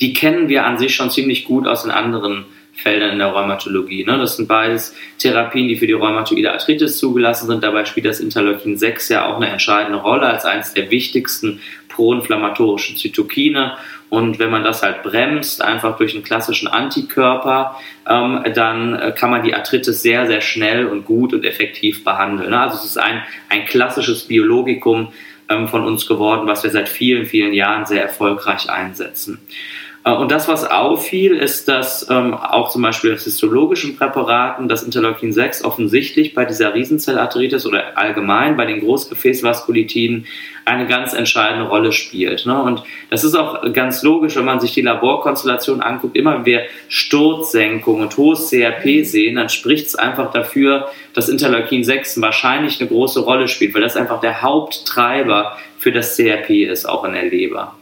Die 0.00 0.12
kennen 0.12 0.48
wir 0.48 0.66
an 0.66 0.78
sich 0.78 0.94
schon 0.94 1.10
ziemlich 1.10 1.44
gut 1.44 1.68
aus 1.68 1.82
den 1.82 1.92
anderen 1.92 2.46
Feldern 2.74 3.12
in 3.12 3.18
der 3.18 3.28
Rheumatologie. 3.28 4.04
Ne? 4.04 4.18
Das 4.18 4.36
sind 4.36 4.48
beides 4.48 4.94
Therapien, 5.18 5.68
die 5.68 5.76
für 5.76 5.86
die 5.86 5.92
rheumatoide 5.92 6.52
Arthritis 6.52 6.98
zugelassen 6.98 7.46
sind. 7.46 7.62
Dabei 7.62 7.84
spielt 7.84 8.06
das 8.06 8.20
Interleukin 8.20 8.76
6 8.76 9.08
ja 9.10 9.26
auch 9.26 9.36
eine 9.36 9.48
entscheidende 9.48 9.98
Rolle 9.98 10.26
als 10.26 10.44
eines 10.44 10.74
der 10.74 10.90
wichtigsten 10.90 11.60
proinflammatorischen 11.88 12.96
Zytokine. 12.96 13.76
Und 14.10 14.38
wenn 14.38 14.50
man 14.50 14.64
das 14.64 14.82
halt 14.82 15.02
bremst, 15.02 15.62
einfach 15.62 15.96
durch 15.96 16.14
einen 16.14 16.24
klassischen 16.24 16.68
Antikörper, 16.68 17.76
ähm, 18.08 18.44
dann 18.54 18.94
äh, 18.94 19.12
kann 19.12 19.30
man 19.30 19.42
die 19.42 19.54
Arthritis 19.54 20.02
sehr, 20.02 20.26
sehr 20.26 20.40
schnell 20.40 20.86
und 20.86 21.04
gut 21.04 21.32
und 21.32 21.44
effektiv 21.44 22.04
behandeln. 22.04 22.50
Ne? 22.50 22.60
Also 22.60 22.76
es 22.76 22.84
ist 22.84 22.98
ein, 22.98 23.22
ein 23.48 23.64
klassisches 23.64 24.24
Biologikum 24.24 25.08
ähm, 25.48 25.68
von 25.68 25.84
uns 25.84 26.06
geworden, 26.06 26.46
was 26.46 26.62
wir 26.62 26.70
seit 26.70 26.88
vielen, 26.88 27.26
vielen 27.26 27.52
Jahren 27.52 27.86
sehr 27.86 28.02
erfolgreich 28.02 28.70
einsetzen. 28.70 29.40
Äh, 30.04 30.12
und 30.12 30.30
das, 30.30 30.48
was 30.48 30.64
auffiel, 30.64 31.34
ist, 31.36 31.66
dass 31.68 32.08
ähm, 32.10 32.34
auch 32.34 32.70
zum 32.70 32.82
Beispiel 32.82 33.14
aus 33.14 33.24
histologischen 33.24 33.96
Präparaten 33.96 34.68
das 34.68 34.82
Interleukin 34.82 35.32
6 35.32 35.64
offensichtlich 35.64 36.34
bei 36.34 36.44
dieser 36.44 36.74
Riesenzellarthritis 36.74 37.66
oder 37.66 37.96
allgemein 37.98 38.56
bei 38.56 38.66
den 38.66 38.80
Großgefäßvaskulitiden 38.80 40.26
eine 40.66 40.86
ganz 40.86 41.12
entscheidende 41.12 41.68
Rolle 41.68 41.92
spielt. 41.92 42.46
Ne? 42.46 42.62
Und 42.62 42.82
das 43.10 43.22
ist 43.22 43.34
auch 43.34 43.70
ganz 43.72 44.02
logisch, 44.02 44.36
wenn 44.36 44.46
man 44.46 44.60
sich 44.60 44.72
die 44.72 44.80
Laborkonstellation 44.80 45.82
anguckt. 45.82 46.16
Immer 46.16 46.36
wenn 46.36 46.46
wir 46.46 46.62
Sturzsenkung 46.88 48.00
und 48.00 48.16
hohes 48.16 48.48
CRP 48.48 49.04
sehen, 49.04 49.36
dann 49.36 49.50
spricht 49.50 49.88
es 49.88 49.94
einfach 49.94 50.32
dafür, 50.32 50.88
dass 51.12 51.28
Interleukin 51.28 51.84
6 51.84 52.20
wahrscheinlich 52.22 52.80
eine 52.80 52.88
große 52.88 53.20
Rolle 53.20 53.46
spielt, 53.48 53.74
weil 53.74 53.82
das 53.82 53.96
einfach 53.96 54.20
der 54.20 54.40
Haupttreiber 54.40 55.56
für 55.78 55.92
das 55.92 56.16
CRP 56.16 56.64
ist, 56.64 56.86
auch 56.86 57.04
in 57.04 57.12
der 57.12 57.24
Leber. 57.24 57.76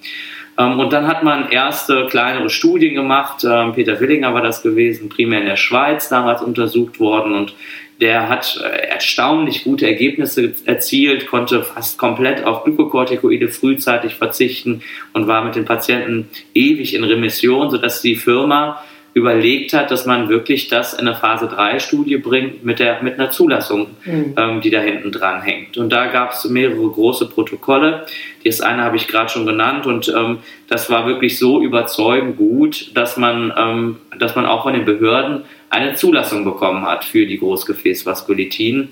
Ähm, 0.58 0.78
und 0.78 0.92
dann 0.92 1.06
hat 1.06 1.22
man 1.22 1.50
erste 1.50 2.06
kleinere 2.06 2.50
Studien 2.50 2.94
gemacht. 2.94 3.44
Ähm, 3.44 3.72
Peter 3.72 3.98
Willinger 4.00 4.34
war 4.34 4.42
das 4.42 4.62
gewesen, 4.62 5.08
primär 5.08 5.40
in 5.40 5.46
der 5.46 5.56
Schweiz 5.56 6.08
damals 6.08 6.42
untersucht 6.42 7.00
worden 7.00 7.34
und 7.34 7.54
der 8.00 8.28
hat 8.28 8.60
äh, 8.60 8.88
erstaunlich 8.88 9.62
gute 9.62 9.86
Ergebnisse 9.86 10.54
erzielt, 10.64 11.28
konnte 11.28 11.62
fast 11.62 11.98
komplett 11.98 12.44
auf 12.44 12.64
Glykokortikoide 12.64 13.48
frühzeitig 13.48 14.16
verzichten 14.16 14.82
und 15.12 15.28
war 15.28 15.44
mit 15.44 15.54
den 15.54 15.64
Patienten 15.64 16.28
ewig 16.52 16.94
in 16.94 17.04
Remission, 17.04 17.70
sodass 17.70 18.02
die 18.02 18.16
Firma 18.16 18.82
überlegt 19.14 19.72
hat, 19.74 19.90
dass 19.90 20.06
man 20.06 20.28
wirklich 20.28 20.68
das 20.68 20.94
in 20.94 21.06
eine 21.06 21.14
Phase 21.14 21.46
3 21.46 21.78
Studie 21.78 22.16
bringt 22.16 22.64
mit, 22.64 22.78
der, 22.78 23.02
mit 23.02 23.14
einer 23.14 23.30
Zulassung, 23.30 23.88
mhm. 24.04 24.34
ähm, 24.36 24.60
die 24.62 24.70
da 24.70 24.80
hinten 24.80 25.12
dran 25.12 25.42
hängt. 25.42 25.76
Und 25.76 25.92
da 25.92 26.06
gab 26.06 26.32
es 26.32 26.44
mehrere 26.46 26.88
große 26.88 27.26
Protokolle. 27.28 28.06
Das 28.44 28.60
eine 28.60 28.82
habe 28.82 28.96
ich 28.96 29.08
gerade 29.08 29.28
schon 29.28 29.44
genannt 29.44 29.86
und 29.86 30.08
ähm, 30.08 30.38
das 30.68 30.88
war 30.88 31.06
wirklich 31.06 31.38
so 31.38 31.62
überzeugend 31.62 32.38
gut, 32.38 32.90
dass 32.94 33.16
man, 33.16 33.52
ähm, 33.56 33.96
dass 34.18 34.34
man 34.34 34.46
auch 34.46 34.62
von 34.62 34.72
den 34.72 34.84
Behörden 34.84 35.42
eine 35.68 35.94
Zulassung 35.94 36.44
bekommen 36.44 36.84
hat 36.86 37.04
für 37.04 37.26
die 37.26 37.38
Großgefäßvaskulitin. 37.38 38.88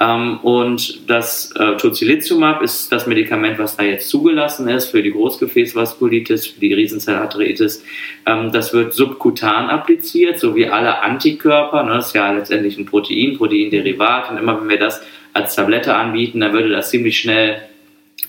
Ähm, 0.00 0.38
und 0.40 1.08
das 1.08 1.52
äh, 1.52 1.76
Tocilizumab 1.76 2.62
ist 2.62 2.90
das 2.90 3.06
Medikament, 3.06 3.58
was 3.58 3.76
da 3.76 3.84
jetzt 3.84 4.08
zugelassen 4.08 4.68
ist 4.68 4.88
für 4.88 5.02
die 5.02 5.12
Großgefäßvaskulitis, 5.12 6.48
für 6.48 6.60
die 6.60 6.74
Riesenzellarthritis. 6.74 7.84
Ähm, 8.26 8.50
das 8.50 8.72
wird 8.72 8.94
subkutan 8.94 9.70
appliziert, 9.70 10.40
so 10.40 10.56
wie 10.56 10.68
alle 10.68 11.00
Antikörper. 11.00 11.84
Ne? 11.84 11.94
Das 11.94 12.08
ist 12.08 12.14
ja 12.14 12.32
letztendlich 12.32 12.76
ein 12.76 12.86
Protein, 12.86 13.36
Proteinderivat. 13.36 14.30
Und 14.30 14.38
immer 14.38 14.60
wenn 14.60 14.68
wir 14.68 14.78
das 14.78 15.02
als 15.32 15.54
Tablette 15.54 15.94
anbieten, 15.94 16.40
dann 16.40 16.52
würde 16.52 16.70
das 16.70 16.90
ziemlich 16.90 17.18
schnell 17.18 17.62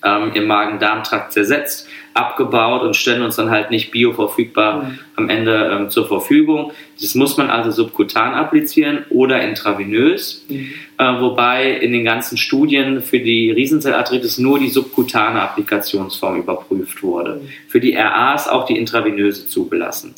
ähm, 0.03 0.31
im 0.33 0.45
Magen-Darm-Trakt 0.45 1.33
zersetzt 1.33 1.87
abgebaut 2.15 2.81
und 2.81 2.95
stellen 2.95 3.21
uns 3.21 3.35
dann 3.35 3.49
halt 3.49 3.71
nicht 3.71 3.91
bioverfügbar 3.91 4.83
mhm. 4.83 4.99
am 5.17 5.29
Ende 5.29 5.69
ähm, 5.71 5.89
zur 5.89 6.07
Verfügung. 6.07 6.71
Das 6.99 7.13
muss 7.13 7.35
man 7.35 7.49
also 7.49 7.71
subkutan 7.71 8.33
applizieren 8.33 9.05
oder 9.09 9.41
intravenös, 9.41 10.45
mhm. 10.47 10.71
äh, 10.97 11.19
wobei 11.19 11.71
in 11.71 11.91
den 11.91 12.05
ganzen 12.05 12.37
Studien 12.37 13.01
für 13.01 13.19
die 13.19 13.51
Riesenzellarthritis 13.51 14.37
nur 14.37 14.59
die 14.59 14.69
subkutane 14.69 15.41
Applikationsform 15.41 16.39
überprüft 16.39 17.03
wurde. 17.03 17.41
Mhm. 17.41 17.49
Für 17.67 17.81
die 17.81 17.93
RA 17.95 18.33
ist 18.33 18.49
auch 18.49 18.65
die 18.65 18.77
intravenöse 18.77 19.47
zugelassen. 19.47 20.15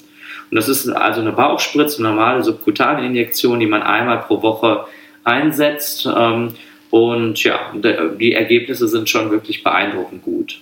Und 0.52 0.56
das 0.56 0.70
ist 0.70 0.88
also 0.88 1.22
eine 1.22 1.32
Bauchspritze, 1.32 1.98
eine 1.98 2.10
normale 2.10 2.44
subkutane 2.44 3.08
Injektion, 3.08 3.60
die 3.60 3.66
man 3.66 3.82
einmal 3.82 4.20
pro 4.20 4.44
Woche 4.44 4.86
einsetzt. 5.24 6.08
Ähm, 6.16 6.54
und 6.92 7.44
ja, 7.44 7.74
die 8.20 8.34
Ergebnisse 8.34 8.88
sind 8.88 9.10
schon 9.10 9.32
wirklich 9.32 9.64
beeindruckend 9.64 10.22
gut. 10.22 10.62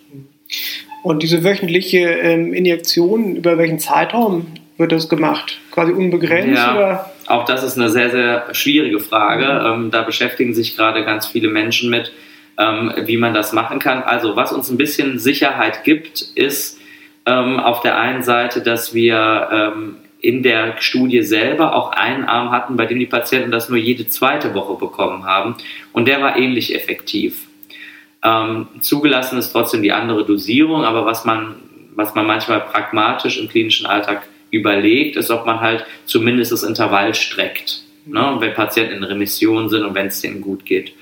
Und 1.06 1.22
diese 1.22 1.44
wöchentliche 1.44 2.00
ähm, 2.00 2.52
Injektion, 2.52 3.36
über 3.36 3.60
welchen 3.60 3.78
Zeitraum 3.78 4.48
wird 4.80 4.92
das 4.92 5.08
gemacht? 5.08 5.60
Quasi 5.70 5.92
unbegrenzt? 5.92 6.58
Ja, 6.58 6.76
oder? 6.76 7.12
Auch 7.28 7.46
das 7.46 7.62
ist 7.62 7.78
eine 7.78 7.92
sehr, 7.92 8.10
sehr 8.10 8.46
schwierige 8.54 9.00
Frage. 9.00 9.46
Mhm. 9.46 9.84
Ähm, 9.84 9.92
da 9.92 10.02
beschäftigen 10.02 10.56
sich 10.56 10.76
gerade 10.76 11.06
ganz 11.06 11.28
viele 11.28 11.50
Menschen 11.50 11.92
mit, 11.92 12.12
ähm, 12.58 12.92
wie 13.06 13.18
man 13.18 13.36
das 13.36 13.54
machen 13.54 13.78
kann. 13.78 14.02
Also 14.02 14.36
was 14.36 14.52
uns 14.52 14.72
ein 14.72 14.78
bisschen 14.78 15.20
Sicherheit 15.20 15.84
gibt, 15.84 16.22
ist 16.34 16.80
ähm, 17.28 17.60
auf 17.60 17.82
der 17.82 18.00
einen 18.00 18.24
Seite, 18.24 18.62
dass 18.62 18.96
wir 18.96 19.50
ähm, 19.52 19.98
in 20.22 20.42
der 20.42 20.78
Studie 20.80 21.22
selber 21.22 21.76
auch 21.76 21.92
einen 21.92 22.24
Arm 22.24 22.50
hatten, 22.50 22.78
bei 22.78 22.88
dem 22.88 22.98
die 22.98 23.06
Patienten 23.06 23.52
das 23.52 23.70
nur 23.70 23.78
jede 23.78 24.08
zweite 24.08 24.56
Woche 24.56 24.74
bekommen 24.74 25.24
haben. 25.24 25.54
Und 25.94 26.08
der 26.08 26.20
war 26.24 26.36
ähnlich 26.36 26.74
effektiv. 26.74 27.46
Ähm, 28.26 28.68
zugelassen 28.82 29.38
ist 29.38 29.52
trotzdem 29.52 29.84
die 29.84 29.92
andere 29.92 30.26
Dosierung, 30.26 30.84
aber 30.84 31.06
was 31.06 31.26
man, 31.26 31.58
was 31.96 32.16
man 32.16 32.26
manchmal 32.26 32.60
pragmatisch 32.62 33.38
im 33.38 33.48
klinischen 33.48 33.86
Alltag 33.86 34.24
überlegt, 34.50 35.16
ist, 35.16 35.30
ob 35.30 35.46
man 35.46 35.60
halt 35.60 35.86
zumindest 36.06 36.52
das 36.52 36.64
Intervall 36.64 37.14
streckt, 37.14 37.84
ne, 38.08 38.36
wenn 38.40 38.54
Patienten 38.56 38.96
in 38.96 39.04
Remission 39.04 39.70
sind 39.70 39.84
und 39.84 39.94
wenn 39.94 40.08
es 40.08 40.22
denen 40.22 40.42
gut 40.42 40.66
geht. 40.66 40.94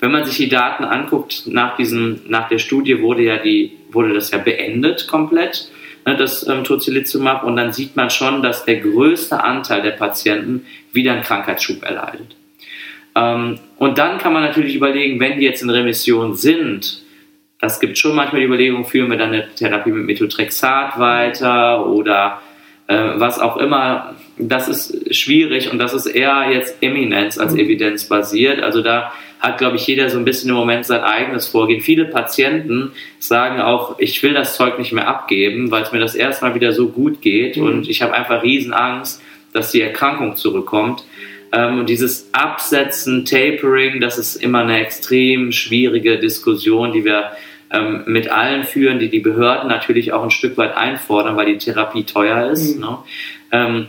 Wenn 0.00 0.10
man 0.10 0.24
sich 0.24 0.36
die 0.36 0.48
Daten 0.48 0.82
anguckt, 0.82 1.44
nach, 1.46 1.76
diesem, 1.76 2.22
nach 2.26 2.48
der 2.48 2.58
Studie 2.58 3.00
wurde, 3.00 3.22
ja 3.22 3.36
die, 3.36 3.78
wurde 3.92 4.12
das 4.12 4.32
ja 4.32 4.38
beendet 4.38 5.06
komplett, 5.06 5.70
ne, 6.04 6.16
das 6.16 6.48
ähm, 6.48 6.64
Tocilizumab, 6.64 7.44
und 7.44 7.54
dann 7.54 7.72
sieht 7.72 7.94
man 7.94 8.10
schon, 8.10 8.42
dass 8.42 8.64
der 8.64 8.80
größte 8.80 9.44
Anteil 9.44 9.82
der 9.82 9.92
Patienten 9.92 10.66
wieder 10.92 11.12
einen 11.12 11.22
Krankheitsschub 11.22 11.84
erleidet. 11.84 12.34
Ähm, 13.14 13.58
und 13.78 13.98
dann 13.98 14.18
kann 14.18 14.32
man 14.32 14.42
natürlich 14.42 14.74
überlegen, 14.74 15.20
wenn 15.20 15.38
die 15.38 15.44
jetzt 15.44 15.62
in 15.62 15.70
Remission 15.70 16.34
sind, 16.34 17.02
das 17.60 17.78
gibt 17.78 17.96
schon 17.96 18.16
manchmal 18.16 18.40
die 18.40 18.46
Überlegung, 18.46 18.84
führen 18.84 19.10
wir 19.10 19.18
dann 19.18 19.28
eine 19.28 19.48
Therapie 19.54 19.92
mit 19.92 20.06
Methotrexat 20.06 20.98
weiter 20.98 21.86
oder 21.86 22.40
äh, 22.88 22.94
was 23.16 23.38
auch 23.38 23.56
immer. 23.56 24.16
Das 24.36 24.68
ist 24.68 25.14
schwierig 25.14 25.70
und 25.70 25.78
das 25.78 25.94
ist 25.94 26.06
eher 26.06 26.50
jetzt 26.50 26.82
Eminenz 26.82 27.38
als 27.38 27.52
mhm. 27.52 27.60
evidenzbasiert. 27.60 28.60
Also 28.60 28.82
da 28.82 29.12
hat, 29.38 29.58
glaube 29.58 29.76
ich, 29.76 29.86
jeder 29.86 30.08
so 30.08 30.18
ein 30.18 30.24
bisschen 30.24 30.50
im 30.50 30.56
Moment 30.56 30.86
sein 30.86 31.02
eigenes 31.02 31.46
Vorgehen. 31.46 31.80
Viele 31.80 32.06
Patienten 32.06 32.92
sagen 33.18 33.60
auch, 33.60 33.98
ich 33.98 34.22
will 34.22 34.34
das 34.34 34.56
Zeug 34.56 34.78
nicht 34.78 34.92
mehr 34.92 35.06
abgeben, 35.06 35.70
weil 35.70 35.82
es 35.82 35.92
mir 35.92 36.00
das 36.00 36.14
erstmal 36.14 36.54
wieder 36.54 36.72
so 36.72 36.88
gut 36.88 37.20
geht 37.22 37.56
mhm. 37.56 37.64
und 37.64 37.88
ich 37.88 38.02
habe 38.02 38.14
einfach 38.14 38.42
Riesenangst, 38.42 39.22
dass 39.52 39.70
die 39.70 39.82
Erkrankung 39.82 40.36
zurückkommt. 40.36 41.04
Ähm, 41.52 41.80
und 41.80 41.88
dieses 41.88 42.28
Absetzen, 42.32 43.24
Tapering, 43.24 44.00
das 44.00 44.18
ist 44.18 44.36
immer 44.36 44.60
eine 44.60 44.80
extrem 44.80 45.52
schwierige 45.52 46.18
Diskussion, 46.18 46.92
die 46.92 47.04
wir 47.04 47.32
ähm, 47.70 48.02
mit 48.06 48.28
allen 48.30 48.64
führen, 48.64 48.98
die 48.98 49.08
die 49.08 49.20
Behörden 49.20 49.68
natürlich 49.68 50.12
auch 50.12 50.22
ein 50.22 50.30
Stück 50.30 50.56
weit 50.56 50.76
einfordern, 50.76 51.36
weil 51.36 51.46
die 51.46 51.58
Therapie 51.58 52.04
teuer 52.04 52.50
ist. 52.50 52.76
Mhm. 52.76 52.80
Ne? 52.80 52.98
Ähm, 53.52 53.86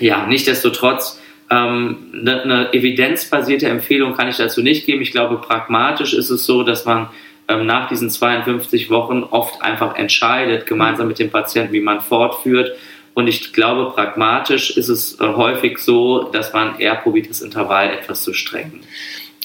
ja, 0.00 0.26
nichtsdestotrotz, 0.26 1.20
ähm, 1.50 1.96
eine, 2.14 2.42
eine 2.42 2.72
evidenzbasierte 2.72 3.68
Empfehlung 3.68 4.14
kann 4.14 4.28
ich 4.28 4.36
dazu 4.38 4.62
nicht 4.62 4.86
geben. 4.86 5.02
Ich 5.02 5.12
glaube, 5.12 5.36
pragmatisch 5.36 6.14
ist 6.14 6.30
es 6.30 6.46
so, 6.46 6.62
dass 6.62 6.86
man 6.86 7.08
ähm, 7.48 7.66
nach 7.66 7.88
diesen 7.88 8.08
52 8.08 8.88
Wochen 8.88 9.22
oft 9.22 9.60
einfach 9.60 9.96
entscheidet, 9.96 10.66
gemeinsam 10.66 11.08
mit 11.08 11.18
dem 11.18 11.30
Patienten, 11.30 11.72
wie 11.72 11.80
man 11.80 12.00
fortführt 12.00 12.72
und 13.14 13.26
ich 13.26 13.52
glaube, 13.52 13.92
pragmatisch 13.92 14.76
ist 14.76 14.88
es 14.88 15.20
äh, 15.20 15.24
häufig 15.24 15.78
so, 15.78 16.24
dass 16.24 16.52
man 16.52 16.78
eher 16.78 16.96
probiert, 16.96 17.28
das 17.28 17.42
Intervall 17.42 17.90
etwas 17.90 18.22
zu 18.22 18.32
strecken. 18.32 18.80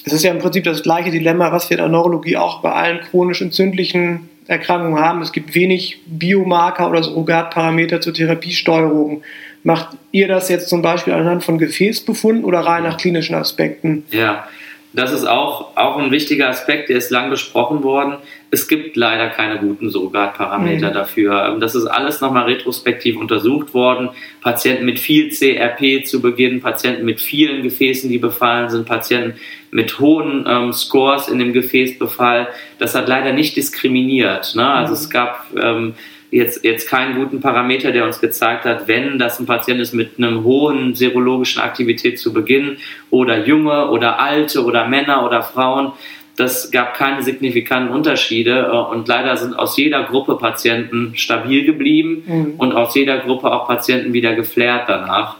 Es 0.04 0.12
ist 0.12 0.22
ja 0.24 0.30
im 0.30 0.38
Prinzip 0.38 0.64
das 0.64 0.82
gleiche 0.82 1.10
Dilemma, 1.10 1.52
was 1.52 1.68
wir 1.68 1.76
in 1.76 1.82
der 1.82 1.90
Neurologie 1.90 2.36
auch 2.36 2.62
bei 2.62 2.72
allen 2.72 3.00
chronisch 3.00 3.42
entzündlichen 3.42 4.30
Erkrankungen 4.46 4.98
haben. 4.98 5.20
Es 5.20 5.32
gibt 5.32 5.54
wenig 5.54 6.00
Biomarker 6.06 6.88
oder 6.88 7.02
Surrogatparameter 7.02 8.00
zur 8.00 8.14
Therapiesteuerung. 8.14 9.22
Macht 9.64 9.98
ihr 10.12 10.28
das 10.28 10.48
jetzt 10.48 10.70
zum 10.70 10.80
Beispiel 10.80 11.12
anhand 11.12 11.44
von 11.44 11.58
Gefäßbefunden 11.58 12.44
oder 12.44 12.60
rein 12.60 12.84
nach 12.84 12.96
klinischen 12.96 13.34
Aspekten? 13.34 14.04
Ja, 14.10 14.48
das 14.94 15.12
ist 15.12 15.26
auch, 15.26 15.76
auch 15.76 15.98
ein 15.98 16.10
wichtiger 16.10 16.48
Aspekt, 16.48 16.88
der 16.88 16.96
ist 16.96 17.10
lang 17.10 17.28
besprochen 17.28 17.82
worden. 17.82 18.16
Es 18.50 18.66
gibt 18.66 18.96
leider 18.96 19.28
keine 19.28 19.58
guten 19.58 19.90
Surrogatparameter 19.90 20.90
mhm. 20.90 20.94
dafür. 20.94 21.56
Das 21.60 21.74
ist 21.74 21.86
alles 21.86 22.20
nochmal 22.20 22.44
retrospektiv 22.44 23.16
untersucht 23.18 23.74
worden. 23.74 24.10
Patienten 24.40 24.86
mit 24.86 24.98
viel 24.98 25.28
CRP 25.28 26.06
zu 26.06 26.22
Beginn, 26.22 26.60
Patienten 26.60 27.04
mit 27.04 27.20
vielen 27.20 27.62
Gefäßen, 27.62 28.08
die 28.08 28.18
befallen 28.18 28.70
sind, 28.70 28.86
Patienten 28.86 29.38
mit 29.70 29.98
hohen 29.98 30.46
ähm, 30.48 30.72
Scores 30.72 31.28
in 31.28 31.38
dem 31.38 31.52
Gefäßbefall. 31.52 32.48
Das 32.78 32.94
hat 32.94 33.06
leider 33.06 33.34
nicht 33.34 33.56
diskriminiert. 33.56 34.54
Ne? 34.54 34.66
Also 34.66 34.92
mhm. 34.92 34.98
es 34.98 35.10
gab 35.10 35.46
ähm, 35.60 35.94
jetzt, 36.30 36.64
jetzt 36.64 36.88
keinen 36.88 37.16
guten 37.16 37.40
Parameter, 37.40 37.92
der 37.92 38.04
uns 38.04 38.20
gezeigt 38.20 38.64
hat, 38.64 38.88
wenn 38.88 39.18
das 39.18 39.40
ein 39.40 39.46
Patient 39.46 39.80
ist 39.80 39.94
mit 39.94 40.18
einem 40.18 40.44
hohen 40.44 40.94
serologischen 40.94 41.62
Aktivität 41.62 42.18
zu 42.18 42.32
Beginn 42.32 42.78
oder 43.10 43.46
junge 43.46 43.90
oder 43.90 44.20
alte 44.20 44.64
oder 44.64 44.86
Männer 44.88 45.24
oder 45.24 45.42
Frauen. 45.42 45.92
Das 46.38 46.70
gab 46.70 46.94
keine 46.94 47.22
signifikanten 47.24 47.92
Unterschiede 47.92 48.70
äh, 48.72 48.94
und 48.94 49.08
leider 49.08 49.36
sind 49.36 49.58
aus 49.58 49.76
jeder 49.76 50.04
Gruppe 50.04 50.36
Patienten 50.36 51.16
stabil 51.16 51.64
geblieben 51.64 52.22
mhm. 52.24 52.54
und 52.58 52.74
aus 52.74 52.94
jeder 52.94 53.18
Gruppe 53.18 53.52
auch 53.52 53.66
Patienten 53.66 54.12
wieder 54.12 54.36
geflärt 54.36 54.88
danach. 54.88 55.38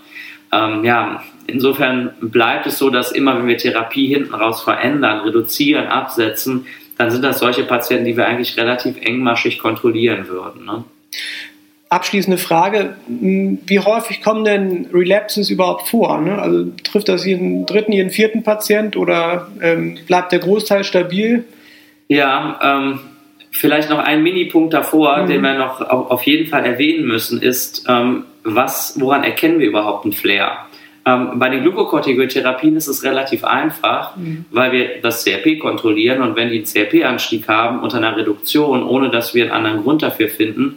Ähm, 0.52 0.84
ja, 0.84 1.22
insofern 1.46 2.10
bleibt 2.20 2.66
es 2.66 2.78
so, 2.78 2.90
dass 2.90 3.12
immer, 3.12 3.38
wenn 3.38 3.46
wir 3.46 3.56
Therapie 3.56 4.08
hinten 4.08 4.34
raus 4.34 4.62
verändern, 4.62 5.20
reduzieren, 5.20 5.86
absetzen, 5.86 6.66
dann 6.96 7.12
sind 7.12 7.22
das 7.22 7.38
solche 7.38 7.62
Patienten, 7.62 8.04
die 8.04 8.16
wir 8.16 8.26
eigentlich 8.26 8.56
relativ 8.56 8.96
engmaschig 9.00 9.60
kontrollieren 9.60 10.26
würden. 10.26 10.64
Ne? 10.64 10.82
Abschließende 11.90 12.36
Frage, 12.36 12.96
wie 13.08 13.78
häufig 13.80 14.20
kommen 14.20 14.44
denn 14.44 14.88
Relapses 14.92 15.48
überhaupt 15.48 15.88
vor? 15.88 16.20
Ne? 16.20 16.40
Also 16.40 16.66
trifft 16.84 17.08
das 17.08 17.24
jeden 17.24 17.64
dritten, 17.64 17.92
jeden 17.92 18.10
vierten 18.10 18.42
Patient 18.42 18.94
oder 18.94 19.48
ähm, 19.62 19.98
bleibt 20.06 20.32
der 20.32 20.40
Großteil 20.40 20.84
stabil? 20.84 21.44
Ja, 22.08 22.60
ähm, 22.62 23.00
vielleicht 23.50 23.88
noch 23.88 24.00
ein 24.00 24.22
Minipunkt 24.22 24.74
davor, 24.74 25.22
mhm. 25.22 25.26
den 25.28 25.40
wir 25.40 25.54
noch 25.54 25.80
auf 25.80 26.24
jeden 26.24 26.48
Fall 26.48 26.66
erwähnen 26.66 27.06
müssen, 27.06 27.40
ist, 27.40 27.86
ähm, 27.88 28.24
was, 28.44 29.00
woran 29.00 29.24
erkennen 29.24 29.58
wir 29.58 29.68
überhaupt 29.68 30.04
einen 30.04 30.12
Flair? 30.12 30.66
Ähm, 31.06 31.38
bei 31.38 31.48
den 31.48 31.62
Glukokortikoidtherapien 31.62 32.76
ist 32.76 32.88
es 32.88 33.02
relativ 33.02 33.44
einfach, 33.44 34.16
mhm. 34.16 34.44
weil 34.50 34.72
wir 34.72 34.88
das 35.00 35.24
CRP 35.24 35.58
kontrollieren 35.58 36.20
und 36.22 36.36
wenn 36.36 36.50
die 36.50 36.56
einen 36.56 36.66
CRP-Anstieg 36.66 37.48
haben 37.48 37.80
unter 37.80 37.96
einer 37.96 38.16
Reduktion, 38.16 38.82
ohne 38.82 39.10
dass 39.10 39.34
wir 39.34 39.44
einen 39.44 39.52
anderen 39.52 39.82
Grund 39.82 40.02
dafür 40.02 40.28
finden, 40.28 40.76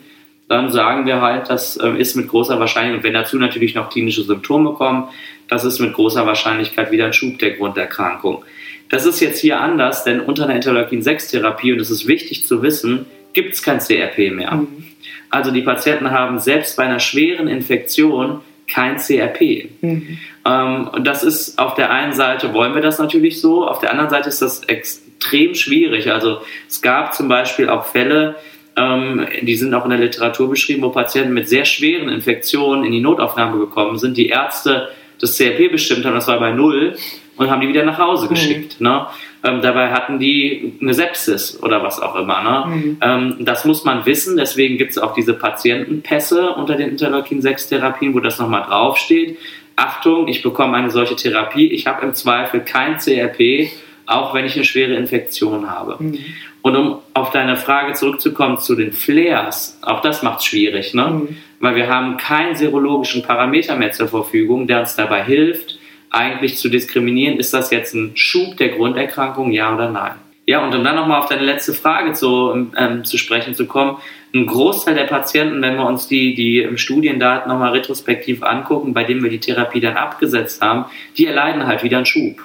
dann 0.52 0.72
sagen 0.72 1.06
wir 1.06 1.22
halt, 1.22 1.50
das 1.50 1.78
äh, 1.78 1.90
ist 1.98 2.16
mit 2.16 2.28
großer 2.28 2.60
Wahrscheinlichkeit, 2.60 2.98
und 2.98 3.04
wenn 3.04 3.14
dazu 3.14 3.38
natürlich 3.38 3.74
noch 3.74 3.90
klinische 3.90 4.24
Symptome 4.24 4.74
kommen, 4.74 5.08
das 5.48 5.66
ist 5.66 5.80
mit 5.80 5.94
großer 5.94 6.26
Wahrscheinlichkeit 6.26 6.92
wieder 6.92 7.06
ein 7.06 7.14
Schub 7.14 7.40
der 7.40 7.52
Grunderkrankung. 7.52 8.44
Das 8.90 9.06
ist 9.06 9.22
jetzt 9.22 9.40
hier 9.40 9.60
anders, 9.60 10.04
denn 10.04 10.20
unter 10.20 10.44
einer 10.44 10.56
Interleukin-6-Therapie, 10.56 11.72
und 11.72 11.80
das 11.80 11.90
ist 11.90 12.08
wichtig 12.08 12.46
zu 12.46 12.62
wissen, 12.62 13.06
gibt 13.34 13.54
es 13.54 13.64
kein 13.64 13.80
CRP 13.80 14.32
mehr. 14.32 14.52
Mhm. 14.52 14.86
Also 15.30 15.52
die 15.52 15.62
Patienten 15.62 16.12
haben 16.12 16.40
selbst 16.40 16.76
bei 16.76 16.84
einer 16.84 17.00
schweren 17.00 17.48
Infektion 17.48 18.42
kein 18.70 18.98
CRP. 18.98 19.70
Mhm. 19.82 20.18
Ähm, 20.46 20.88
und 20.90 21.08
das 21.08 21.24
ist 21.24 21.58
auf 21.60 21.76
der 21.76 21.92
einen 21.92 22.14
Seite 22.14 22.54
wollen 22.54 22.74
wir 22.74 22.82
das 22.82 23.00
natürlich 23.00 23.40
so, 23.40 23.68
auf 23.68 23.80
der 23.80 23.92
anderen 23.92 24.10
Seite 24.10 24.30
ist 24.30 24.42
das 24.42 24.64
extrem 24.64 25.56
schwierig. 25.56 26.12
Also 26.12 26.42
es 26.68 26.82
gab 26.82 27.14
zum 27.14 27.28
Beispiel 27.28 27.70
auch 27.70 27.86
Fälle, 27.86 28.36
ähm, 28.76 29.26
die 29.42 29.56
sind 29.56 29.74
auch 29.74 29.84
in 29.84 29.92
der 29.92 30.00
Literatur 30.00 30.50
beschrieben, 30.50 30.82
wo 30.82 30.90
Patienten 30.90 31.34
mit 31.34 31.50
sehr 31.50 31.66
schweren 31.66 32.10
Infektionen 32.10 32.84
in 32.84 32.92
die 32.92 33.02
Notaufnahme 33.02 33.58
gekommen 33.60 33.98
sind, 33.98 34.18
die 34.18 34.28
Ärzte 34.28 34.90
das 35.20 35.38
CRP 35.38 35.72
bestimmt 35.72 36.06
haben, 36.06 36.16
das 36.16 36.28
war 36.28 36.40
bei 36.40 36.52
null 36.52 36.96
und 37.38 37.50
haben 37.50 37.62
die 37.62 37.68
wieder 37.68 37.84
nach 37.84 37.98
Hause 37.98 38.26
mhm. 38.26 38.30
geschickt. 38.30 38.80
Mhm. 38.80 38.88
Ne? 38.88 39.06
Ähm, 39.44 39.62
dabei 39.62 39.92
hatten 39.92 40.20
die 40.20 40.74
eine 40.82 40.94
Sepsis 40.94 41.62
oder 41.62 41.84
was 41.84 42.00
auch 42.00 42.16
immer. 42.16 42.42
Ne? 42.44 42.76
Mhm. 42.76 42.98
Ähm, 43.02 43.36
das 43.40 43.66
muss 43.66 43.84
man 43.84 44.06
wissen, 44.06 44.38
deswegen 44.38 44.78
gibt 44.78 44.92
es 44.92 44.98
auch 44.98 45.14
diese 45.14 45.34
Patientenpässe 45.34 46.52
unter 46.54 46.76
den 46.76 46.90
Interleukin-6-Therapien, 46.92 48.14
wo 48.14 48.20
das 48.20 48.40
nochmal 48.40 48.64
draufsteht. 48.64 49.38
Achtung, 49.76 50.28
ich 50.28 50.44
bekomme 50.44 50.78
eine 50.78 50.92
solche 50.92 51.16
Therapie, 51.16 51.68
ich 51.68 51.88
habe 51.88 52.06
im 52.06 52.14
Zweifel 52.14 52.62
kein 52.62 52.98
CRP, 52.98 53.72
auch 54.12 54.34
wenn 54.34 54.46
ich 54.46 54.56
eine 54.56 54.66
schwere 54.66 54.94
Infektion 54.94 55.70
habe. 55.70 55.98
Mhm. 56.00 56.20
Und 56.62 56.76
um 56.76 56.98
auf 57.14 57.32
deine 57.32 57.56
Frage 57.56 57.94
zurückzukommen 57.94 58.58
zu 58.58 58.76
den 58.76 58.92
Flares, 58.92 59.80
auch 59.82 60.02
das 60.02 60.22
macht 60.22 60.40
es 60.40 60.46
schwierig, 60.46 60.94
ne? 60.94 61.08
Mhm. 61.08 61.38
weil 61.60 61.76
wir 61.76 61.88
haben 61.90 62.18
keinen 62.18 62.56
serologischen 62.56 63.24
Parameter 63.24 63.76
mehr 63.76 63.92
zur 63.92 64.08
Verfügung, 64.08 64.68
der 64.68 64.82
uns 64.82 64.96
dabei 64.96 65.24
hilft, 65.24 65.80
eigentlich 66.12 66.58
zu 66.58 66.70
diskriminieren, 66.70 67.38
ist 67.38 67.54
das 67.54 67.72
jetzt 67.72 67.94
ein 67.94 68.12
Schub 68.16 68.58
der 68.58 68.70
Grunderkrankung, 68.70 69.52
ja 69.52 69.74
oder 69.74 69.90
nein? 69.90 70.14
Ja, 70.46 70.66
und 70.66 70.76
um 70.76 70.84
dann 70.84 70.96
nochmal 70.96 71.20
auf 71.20 71.30
deine 71.30 71.44
letzte 71.44 71.74
Frage 71.74 72.14
zu, 72.14 72.68
ähm, 72.76 73.06
zu 73.06 73.18
sprechen 73.18 73.56
zu 73.56 73.68
kommen, 73.68 73.98
ein 74.34 74.46
Großteil 74.46 74.96
der 74.96 75.04
Patienten, 75.04 75.62
wenn 75.62 75.76
wir 75.76 75.86
uns 75.86 76.08
die, 76.08 76.34
die 76.34 76.68
Studiendaten 76.78 77.50
nochmal 77.50 77.72
retrospektiv 77.72 78.44
angucken, 78.44 78.94
bei 78.94 79.04
denen 79.04 79.24
wir 79.24 79.30
die 79.30 79.40
Therapie 79.40 79.80
dann 79.80 79.98
abgesetzt 79.98 80.62
haben, 80.62 80.86
die 81.18 81.28
erleiden 81.28 81.68
halt 81.68 81.84
wieder 81.84 81.98
einen 81.98 82.06
Schub. 82.06 82.42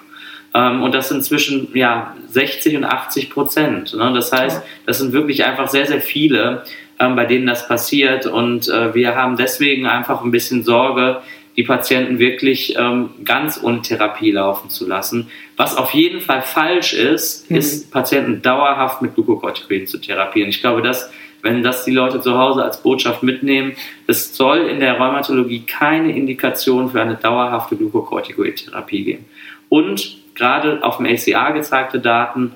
Ähm, 0.56 0.82
und 0.82 0.94
das 0.94 1.10
sind 1.10 1.22
zwischen 1.22 1.68
ja, 1.74 2.16
60 2.30 2.76
und 2.78 2.84
80 2.84 3.30
Prozent. 3.30 3.94
Ne? 3.94 4.12
Das 4.14 4.32
heißt, 4.32 4.62
das 4.86 4.98
sind 4.98 5.12
wirklich 5.12 5.44
einfach 5.44 5.68
sehr, 5.68 5.86
sehr 5.86 6.00
viele, 6.00 6.64
ähm, 6.98 7.14
bei 7.14 7.26
denen 7.26 7.46
das 7.46 7.68
passiert. 7.68 8.24
Und 8.26 8.68
äh, 8.68 8.94
wir 8.94 9.14
haben 9.14 9.36
deswegen 9.36 9.86
einfach 9.86 10.24
ein 10.24 10.30
bisschen 10.30 10.64
Sorge, 10.64 11.20
die 11.58 11.62
Patienten 11.62 12.18
wirklich 12.18 12.74
ähm, 12.78 13.10
ganz 13.24 13.62
ohne 13.62 13.82
Therapie 13.82 14.30
laufen 14.30 14.70
zu 14.70 14.86
lassen. 14.86 15.30
Was 15.56 15.76
auf 15.76 15.92
jeden 15.92 16.20
Fall 16.20 16.42
falsch 16.42 16.94
ist, 16.94 17.50
mhm. 17.50 17.56
ist 17.58 17.90
Patienten 17.90 18.40
dauerhaft 18.40 19.02
mit 19.02 19.14
Glukokortikoiden 19.14 19.86
zu 19.86 19.98
therapieren. 19.98 20.48
Ich 20.48 20.60
glaube, 20.60 20.80
dass 20.80 21.10
wenn 21.42 21.62
das 21.62 21.84
die 21.84 21.92
Leute 21.92 22.20
zu 22.20 22.36
Hause 22.36 22.64
als 22.64 22.82
Botschaft 22.82 23.22
mitnehmen, 23.22 23.74
es 24.06 24.34
soll 24.34 24.66
in 24.66 24.80
der 24.80 24.94
Rheumatologie 24.94 25.60
keine 25.60 26.16
Indikation 26.16 26.90
für 26.90 27.00
eine 27.00 27.14
dauerhafte 27.14 27.76
Glukokortikoidtherapie 27.76 29.04
geben. 29.04 29.24
Und 29.68 30.25
gerade 30.36 30.82
auf 30.84 30.98
dem 30.98 31.06
ACA 31.06 31.50
gezeigte 31.50 31.98
Daten, 31.98 32.52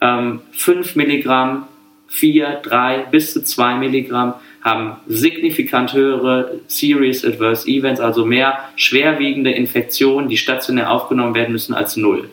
ähm, 0.00 0.40
5 0.52 0.96
Milligramm, 0.96 1.66
4, 2.08 2.60
3 2.62 3.06
bis 3.10 3.32
zu 3.32 3.42
2 3.42 3.74
Milligramm 3.76 4.34
haben 4.62 4.96
signifikant 5.06 5.92
höhere 5.92 6.60
Serious 6.68 7.24
Adverse 7.24 7.68
Events, 7.68 8.00
also 8.00 8.24
mehr 8.24 8.58
schwerwiegende 8.76 9.50
Infektionen, 9.50 10.28
die 10.28 10.38
stationär 10.38 10.90
aufgenommen 10.90 11.34
werden 11.34 11.52
müssen, 11.52 11.74
als 11.74 11.96
null. 11.96 12.30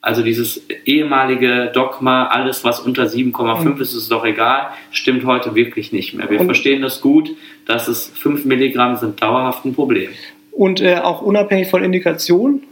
Also 0.00 0.24
dieses 0.24 0.66
ehemalige 0.84 1.70
Dogma, 1.72 2.26
alles 2.26 2.64
was 2.64 2.80
unter 2.80 3.04
7,5 3.04 3.64
mhm. 3.64 3.80
ist, 3.80 3.94
ist 3.94 4.10
doch 4.10 4.24
egal, 4.24 4.70
stimmt 4.90 5.24
heute 5.24 5.54
wirklich 5.54 5.92
nicht 5.92 6.14
mehr. 6.14 6.28
Wir 6.28 6.40
und 6.40 6.46
verstehen 6.46 6.82
das 6.82 7.00
gut, 7.00 7.30
dass 7.66 7.86
es 7.86 8.08
5 8.08 8.44
Milligramm 8.44 8.96
sind 8.96 9.22
dauerhaft 9.22 9.64
ein 9.64 9.74
Problem. 9.74 10.10
Und 10.50 10.80
äh, 10.80 10.96
auch 10.96 11.22
unabhängig 11.22 11.68
von 11.68 11.84
Indikationen? 11.84 12.64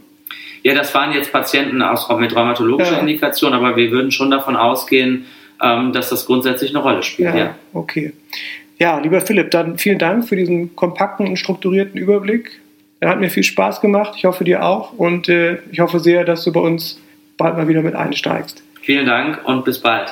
Ja, 0.63 0.75
das 0.75 0.93
waren 0.93 1.11
jetzt 1.13 1.31
Patienten 1.31 1.81
aus, 1.81 2.07
mit 2.17 2.35
rheumatologischer 2.35 2.93
ja. 2.93 2.99
Indikation, 2.99 3.53
aber 3.53 3.75
wir 3.75 3.91
würden 3.91 4.11
schon 4.11 4.29
davon 4.29 4.55
ausgehen, 4.55 5.25
ähm, 5.61 5.91
dass 5.93 6.09
das 6.09 6.25
grundsätzlich 6.25 6.71
eine 6.71 6.79
Rolle 6.79 7.03
spielt. 7.03 7.33
Ja, 7.33 7.39
ja. 7.39 7.55
okay. 7.73 8.13
Ja, 8.77 8.99
lieber 8.99 9.21
Philipp, 9.21 9.51
dann 9.51 9.77
vielen 9.77 9.99
Dank 9.99 10.27
für 10.27 10.35
diesen 10.35 10.75
kompakten 10.75 11.27
und 11.27 11.37
strukturierten 11.37 11.99
Überblick. 11.99 12.61
Er 12.99 13.09
hat 13.09 13.19
mir 13.19 13.29
viel 13.29 13.43
Spaß 13.43 13.81
gemacht. 13.81 14.13
Ich 14.17 14.25
hoffe 14.25 14.43
dir 14.43 14.63
auch. 14.63 14.93
Und 14.93 15.29
äh, 15.29 15.57
ich 15.71 15.79
hoffe 15.79 15.99
sehr, 15.99 16.23
dass 16.23 16.43
du 16.43 16.51
bei 16.51 16.59
uns 16.59 16.99
bald 17.37 17.57
mal 17.57 17.67
wieder 17.67 17.81
mit 17.81 17.95
einsteigst. 17.95 18.63
Vielen 18.81 19.05
Dank 19.05 19.41
und 19.45 19.65
bis 19.65 19.79
bald. 19.79 20.09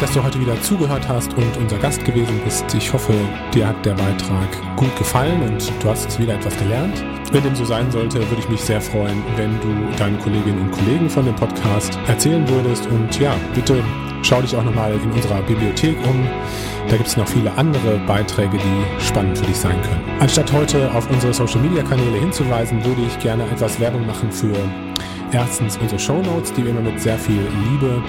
Dass 0.00 0.12
du 0.12 0.22
heute 0.22 0.40
wieder 0.40 0.60
zugehört 0.62 1.08
hast 1.08 1.32
und 1.34 1.56
unser 1.56 1.78
Gast 1.78 2.04
gewesen 2.04 2.40
bist. 2.44 2.64
Ich 2.74 2.92
hoffe, 2.92 3.14
dir 3.54 3.68
hat 3.68 3.84
der 3.86 3.94
Beitrag 3.94 4.76
gut 4.76 4.94
gefallen 4.96 5.42
und 5.42 5.72
du 5.82 5.88
hast 5.88 6.18
wieder 6.18 6.34
etwas 6.34 6.56
gelernt. 6.58 7.02
Wenn 7.32 7.42
dem 7.42 7.54
so 7.56 7.64
sein 7.64 7.90
sollte, 7.90 8.18
würde 8.18 8.38
ich 8.38 8.48
mich 8.48 8.60
sehr 8.60 8.80
freuen, 8.80 9.22
wenn 9.36 9.58
du 9.60 9.96
deinen 9.98 10.18
Kolleginnen 10.18 10.60
und 10.60 10.70
Kollegen 10.70 11.08
von 11.08 11.24
dem 11.24 11.34
Podcast 11.34 11.98
erzählen 12.08 12.46
würdest. 12.48 12.86
Und 12.86 13.18
ja, 13.18 13.34
bitte 13.54 13.82
schau 14.22 14.42
dich 14.42 14.54
auch 14.56 14.64
nochmal 14.64 14.92
in 14.92 15.10
unserer 15.12 15.40
Bibliothek 15.42 15.96
um. 16.06 16.26
Da 16.88 16.96
gibt 16.96 17.08
es 17.08 17.16
noch 17.16 17.26
viele 17.26 17.50
andere 17.56 17.98
Beiträge, 18.06 18.58
die 18.58 19.04
spannend 19.04 19.38
für 19.38 19.46
dich 19.46 19.56
sein 19.56 19.80
können. 19.82 20.02
Anstatt 20.20 20.52
heute 20.52 20.92
auf 20.94 21.08
unsere 21.10 21.32
Social-Media-Kanäle 21.32 22.18
hinzuweisen, 22.18 22.84
würde 22.84 23.02
ich 23.02 23.18
gerne 23.18 23.44
etwas 23.44 23.80
Werbung 23.80 24.06
machen 24.06 24.30
für 24.30 24.54
erstens 25.32 25.76
unsere 25.78 25.98
Show 25.98 26.22
Notes, 26.22 26.52
die 26.52 26.64
wir 26.64 26.70
immer 26.70 26.82
mit 26.82 27.00
sehr 27.00 27.18
viel 27.18 27.40
Liebe 27.70 28.02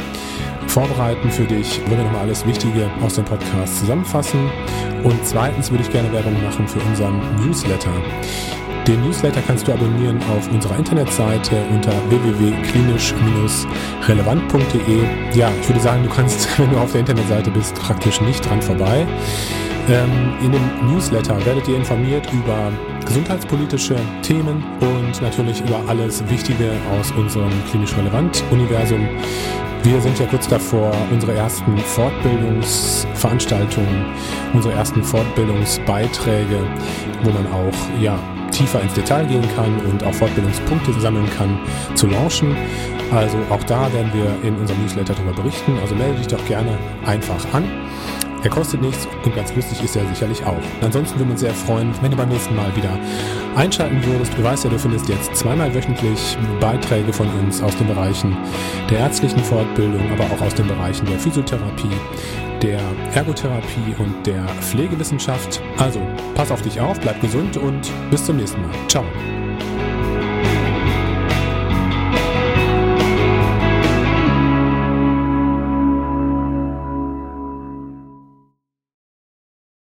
vorbereiten 0.67 1.31
für 1.31 1.45
dich, 1.45 1.81
wo 1.85 1.97
wir 1.97 2.03
nochmal 2.03 2.21
alles 2.21 2.45
Wichtige 2.45 2.89
aus 3.01 3.15
dem 3.15 3.25
Podcast 3.25 3.79
zusammenfassen. 3.79 4.51
Und 5.03 5.25
zweitens 5.25 5.71
würde 5.71 5.83
ich 5.83 5.91
gerne 5.91 6.11
Werbung 6.11 6.41
machen 6.43 6.67
für 6.67 6.79
unseren 6.79 7.19
Newsletter. 7.43 7.91
Den 8.87 9.01
Newsletter 9.01 9.41
kannst 9.45 9.67
du 9.67 9.73
abonnieren 9.73 10.17
auf 10.37 10.49
unserer 10.49 10.77
Internetseite 10.77 11.57
unter 11.73 11.91
www.klinisch-relevant.de. 12.09 15.03
Ja, 15.33 15.51
ich 15.59 15.67
würde 15.67 15.81
sagen, 15.81 16.03
du 16.03 16.09
kannst, 16.09 16.47
wenn 16.59 16.71
du 16.71 16.77
auf 16.77 16.93
der 16.93 17.01
Internetseite 17.01 17.51
bist, 17.51 17.75
praktisch 17.75 18.21
nicht 18.21 18.49
dran 18.49 18.61
vorbei. 18.61 19.05
Ähm, 19.89 20.33
in 20.41 20.53
dem 20.53 20.61
Newsletter 20.89 21.45
werdet 21.45 21.67
ihr 21.67 21.75
informiert 21.75 22.31
über 22.31 22.71
gesundheitspolitische 23.05 23.97
Themen 24.21 24.63
und 24.79 24.96
natürlich 25.21 25.61
über 25.61 25.79
alles 25.87 26.27
Wichtige 26.29 26.71
aus 26.99 27.11
unserem 27.11 27.51
klinisch 27.69 27.95
relevant 27.97 28.43
Universum. 28.51 29.07
Wir 29.83 30.01
sind 30.01 30.19
ja 30.19 30.25
kurz 30.25 30.47
davor, 30.47 30.91
unsere 31.11 31.33
ersten 31.33 31.77
Fortbildungsveranstaltungen, 31.77 34.05
unsere 34.53 34.73
ersten 34.73 35.03
Fortbildungsbeiträge, 35.03 36.59
wo 37.23 37.29
man 37.31 37.45
auch 37.47 38.01
ja, 38.01 38.19
tiefer 38.51 38.81
ins 38.81 38.93
Detail 38.93 39.25
gehen 39.25 39.47
kann 39.55 39.79
und 39.91 40.03
auch 40.03 40.13
Fortbildungspunkte 40.13 40.93
sammeln 40.99 41.29
kann, 41.37 41.59
zu 41.95 42.07
launchen. 42.07 42.55
Also 43.11 43.37
auch 43.49 43.63
da 43.63 43.91
werden 43.93 44.11
wir 44.13 44.27
in 44.47 44.55
unserem 44.57 44.81
Newsletter 44.81 45.13
darüber 45.13 45.41
berichten. 45.41 45.77
Also 45.81 45.95
melde 45.95 46.17
dich 46.17 46.27
doch 46.27 46.45
gerne 46.47 46.77
einfach 47.05 47.45
an. 47.53 47.63
Er 48.47 48.53
kostet 48.53 48.81
nichts 48.81 49.05
und 49.25 49.35
ganz 49.35 49.53
lustig 49.53 49.83
ist 49.83 49.97
er 49.97 50.07
sicherlich 50.07 50.41
auch. 50.45 50.55
Ansonsten 50.81 51.19
würden 51.19 51.27
wir 51.27 51.31
uns 51.33 51.41
sehr 51.41 51.53
freuen, 51.53 51.93
wenn 52.01 52.11
du 52.11 52.15
beim 52.15 52.29
nächsten 52.29 52.55
Mal 52.55 52.73
wieder 52.77 52.97
einschalten 53.57 54.01
würdest. 54.05 54.31
Du 54.37 54.41
weißt 54.41 54.63
ja, 54.63 54.69
du 54.69 54.79
findest 54.79 55.09
jetzt 55.09 55.35
zweimal 55.35 55.75
wöchentlich 55.75 56.37
Beiträge 56.61 57.11
von 57.11 57.27
uns 57.41 57.61
aus 57.61 57.75
den 57.75 57.87
Bereichen 57.87 58.37
der 58.89 58.99
ärztlichen 58.99 59.43
Fortbildung, 59.43 60.01
aber 60.13 60.23
auch 60.33 60.41
aus 60.41 60.55
den 60.55 60.65
Bereichen 60.65 61.05
der 61.07 61.19
Physiotherapie, 61.19 61.91
der 62.61 62.79
Ergotherapie 63.15 63.93
und 63.99 64.25
der 64.25 64.45
Pflegewissenschaft. 64.61 65.61
Also, 65.77 65.99
pass 66.33 66.49
auf 66.49 66.61
dich 66.61 66.79
auf, 66.79 66.97
bleib 67.01 67.19
gesund 67.19 67.57
und 67.57 67.91
bis 68.11 68.23
zum 68.23 68.37
nächsten 68.37 68.61
Mal. 68.61 68.71
Ciao. 68.87 69.03